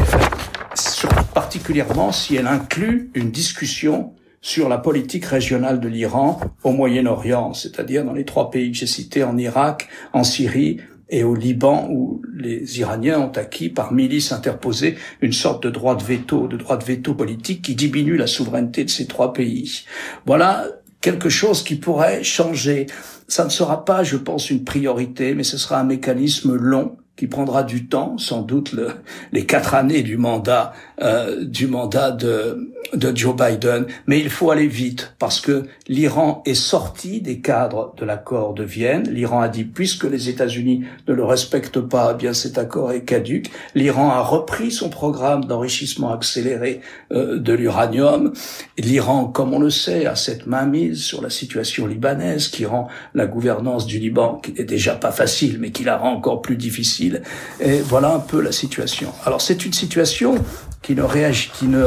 particulièrement 1.34 2.12
si 2.12 2.36
elle 2.36 2.46
inclut 2.46 3.10
une 3.14 3.30
discussion 3.30 4.14
sur 4.40 4.68
la 4.68 4.78
politique 4.78 5.26
régionale 5.26 5.80
de 5.80 5.88
l'Iran 5.88 6.40
au 6.64 6.72
Moyen-Orient, 6.72 7.52
c'est-à-dire 7.52 8.04
dans 8.04 8.12
les 8.12 8.24
trois 8.24 8.50
pays 8.50 8.70
que 8.70 8.78
j'ai 8.78 8.86
cités, 8.86 9.24
en 9.24 9.36
Irak, 9.36 9.88
en 10.12 10.24
Syrie 10.24 10.78
et 11.10 11.24
au 11.24 11.34
Liban, 11.34 11.88
où 11.90 12.22
les 12.34 12.80
Iraniens 12.80 13.20
ont 13.20 13.32
acquis 13.32 13.68
par 13.68 13.92
milice 13.92 14.32
interposée 14.32 14.96
une 15.22 15.32
sorte 15.32 15.62
de 15.62 15.70
droit 15.70 15.96
de 15.96 16.02
veto, 16.02 16.48
de 16.48 16.56
droit 16.56 16.76
de 16.76 16.84
veto 16.84 17.14
politique 17.14 17.62
qui 17.62 17.74
diminue 17.74 18.16
la 18.16 18.26
souveraineté 18.26 18.84
de 18.84 18.90
ces 18.90 19.06
trois 19.06 19.32
pays. 19.32 19.84
Voilà 20.26 20.66
quelque 21.00 21.28
chose 21.28 21.62
qui 21.62 21.76
pourrait 21.76 22.22
changer. 22.22 22.86
Ça 23.28 23.44
ne 23.44 23.50
sera 23.50 23.84
pas, 23.84 24.02
je 24.02 24.16
pense, 24.16 24.50
une 24.50 24.64
priorité, 24.64 25.34
mais 25.34 25.44
ce 25.44 25.56
sera 25.56 25.80
un 25.80 25.84
mécanisme 25.84 26.54
long 26.54 26.96
qui 27.16 27.26
prendra 27.26 27.64
du 27.64 27.88
temps, 27.88 28.16
sans 28.16 28.42
doute 28.42 28.72
le, 28.72 28.90
les 29.32 29.44
quatre 29.44 29.74
années 29.74 30.02
du 30.02 30.16
mandat 30.16 30.72
euh, 31.02 31.44
du 31.44 31.66
mandat 31.66 32.12
de, 32.12 32.70
de 32.94 33.16
Joe 33.16 33.34
Biden, 33.36 33.86
mais 34.06 34.18
il 34.18 34.30
faut 34.30 34.50
aller 34.50 34.66
vite 34.66 35.14
parce 35.18 35.40
que 35.40 35.66
l'Iran 35.88 36.42
est 36.46 36.54
sorti 36.54 37.20
des 37.20 37.40
cadres 37.40 37.94
de 37.96 38.04
l'accord 38.04 38.54
de 38.54 38.64
Vienne. 38.64 39.08
L'Iran 39.10 39.40
a 39.40 39.48
dit 39.48 39.64
puisque 39.64 40.04
les 40.04 40.28
États-Unis 40.28 40.84
ne 41.06 41.14
le 41.14 41.24
respectent 41.24 41.80
pas, 41.80 42.12
eh 42.14 42.16
bien 42.16 42.32
cet 42.32 42.58
accord 42.58 42.92
est 42.92 43.04
caduque. 43.04 43.50
L'Iran 43.74 44.10
a 44.10 44.20
repris 44.20 44.70
son 44.70 44.88
programme 44.88 45.44
d'enrichissement 45.44 46.12
accéléré 46.12 46.80
euh, 47.12 47.38
de 47.38 47.52
l'uranium. 47.52 48.32
L'Iran, 48.78 49.26
comme 49.26 49.54
on 49.54 49.58
le 49.58 49.70
sait, 49.70 50.06
a 50.06 50.16
cette 50.16 50.46
mainmise 50.46 51.02
sur 51.02 51.22
la 51.22 51.30
situation 51.30 51.86
libanaise 51.86 52.48
qui 52.48 52.64
rend 52.64 52.88
la 53.14 53.26
gouvernance 53.26 53.86
du 53.86 53.98
Liban, 53.98 54.40
qui 54.42 54.52
n'est 54.52 54.64
déjà 54.64 54.94
pas 54.94 55.12
facile, 55.12 55.58
mais 55.60 55.70
qui 55.70 55.84
la 55.84 55.96
rend 55.96 56.12
encore 56.12 56.42
plus 56.42 56.56
difficile 56.56 57.22
et 57.60 57.80
voilà 57.80 58.12
un 58.14 58.20
peu 58.20 58.40
la 58.40 58.52
situation. 58.52 59.12
Alors 59.24 59.40
c'est 59.40 59.64
une 59.64 59.72
situation 59.72 60.36
qui 60.82 60.94
ne 60.94 61.02
réagit, 61.02 61.50
qui 61.54 61.66
ne, 61.66 61.84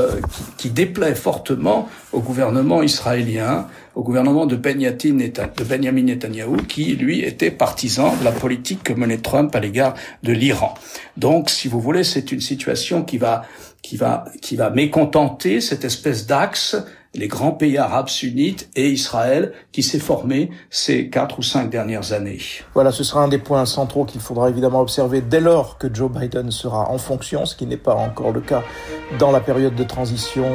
qui, 0.58 0.70
déplaît 0.70 1.16
fortement 1.16 1.90
au 2.12 2.20
gouvernement 2.20 2.84
israélien, 2.84 3.68
au 3.96 4.04
gouvernement 4.04 4.46
de 4.46 4.56
Benjamin 4.56 6.04
Netanyahu, 6.04 6.58
qui 6.68 6.96
lui 6.96 7.22
était 7.22 7.52
partisan 7.52 8.16
de 8.18 8.24
la 8.24 8.32
politique 8.32 8.84
que 8.84 8.94
menait 8.94 9.18
Trump 9.18 9.56
à 9.56 9.60
l'égard 9.60 9.96
de 10.24 10.34
l'Iran. 10.34 10.74
Donc, 11.18 11.50
si 11.50 11.68
vous 11.68 11.80
voulez, 11.80 12.04
c'est 12.04 12.32
une 12.32 12.42
situation 12.42 13.04
qui 13.04 13.18
va, 13.18 13.44
qui 13.82 13.98
va, 13.98 14.26
qui 14.42 14.56
va 14.56 14.70
mécontenter 14.70 15.62
cette 15.62 15.86
espèce 15.86 16.28
d'axe 16.28 16.76
les 17.13 17.28
grands 17.28 17.52
pays 17.52 17.78
arabes 17.78 18.08
sunnites 18.08 18.69
et 18.76 18.89
Israël 18.89 19.52
qui 19.71 19.84
s'est 19.84 20.00
formé 20.00 20.50
ces 20.69 21.10
quatre 21.10 21.39
ou 21.39 21.43
cinq 21.43 21.69
dernières 21.69 22.13
années. 22.13 22.39
Voilà, 22.74 22.91
ce 22.91 23.04
sera 23.04 23.21
un 23.24 23.28
des 23.28 23.38
points 23.38 23.65
centraux 23.65 24.06
qu'il 24.06 24.21
faudra 24.21 24.50
évidemment 24.50 24.80
observer 24.80 25.21
dès 25.21 25.41
lors 25.41 25.78
que 25.78 25.93
Joe 25.93 26.10
Biden 26.10 26.52
sera 26.52 26.89
en 26.89 26.97
fonction, 26.97 27.45
ce 27.45 27.56
qui 27.56 27.65
n'est 27.65 27.78
pas 27.78 27.95
encore 27.95 28.32
le 28.32 28.41
cas 28.41 28.63
dans 29.19 29.32
la 29.32 29.41
période 29.41 29.76
de 29.76 29.84
transition. 29.84 30.45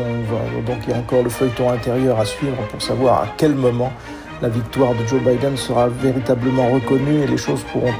Donc 0.67 0.79
il 0.87 0.93
y 0.93 0.95
a 0.95 0.99
encore 0.99 1.23
le 1.23 1.31
feuilleton 1.31 1.71
intérieur 1.71 2.19
à 2.19 2.25
suivre 2.25 2.67
pour 2.69 2.81
savoir 2.81 3.23
à 3.23 3.29
quel 3.37 3.55
moment 3.55 3.93
la 4.43 4.49
victoire 4.49 4.93
de 4.95 5.07
Joe 5.07 5.21
Biden 5.21 5.57
sera 5.57 5.89
véritablement 5.89 6.71
reconnue 6.71 7.23
et 7.23 7.27
les 7.27 7.37
choses 7.37 7.63
pourront 7.73 7.93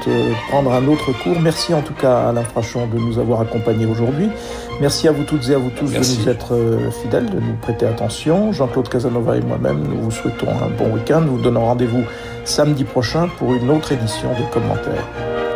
prendre 0.49 0.71
un 0.71 0.87
autre 0.87 1.11
cours. 1.23 1.39
Merci 1.39 1.73
en 1.73 1.81
tout 1.81 1.93
cas 1.93 2.17
à 2.17 2.29
Alain 2.29 2.43
Frachon 2.43 2.87
de 2.87 2.97
nous 2.99 3.19
avoir 3.19 3.41
accompagnés 3.41 3.85
aujourd'hui. 3.85 4.29
Merci 4.79 5.07
à 5.07 5.11
vous 5.11 5.23
toutes 5.23 5.49
et 5.49 5.55
à 5.55 5.57
vous 5.57 5.71
tous 5.71 5.91
de 5.91 5.97
nous 5.97 6.29
être 6.29 6.53
euh, 6.53 6.91
fidèles, 6.91 7.29
de 7.29 7.39
nous 7.39 7.55
prêter 7.61 7.85
attention. 7.85 8.51
Jean-Claude 8.51 8.89
Casanova 8.89 9.37
et 9.37 9.41
moi-même, 9.41 9.83
nous 9.87 10.01
vous 10.03 10.11
souhaitons 10.11 10.49
un 10.49 10.69
bon 10.77 10.93
week-end. 10.93 11.21
Nous 11.21 11.37
vous 11.37 11.41
donnons 11.41 11.65
rendez-vous 11.65 12.03
samedi 12.45 12.83
prochain 12.83 13.27
pour 13.39 13.55
une 13.55 13.69
autre 13.71 13.91
édition 13.91 14.29
de 14.29 14.53
commentaires. 14.53 15.46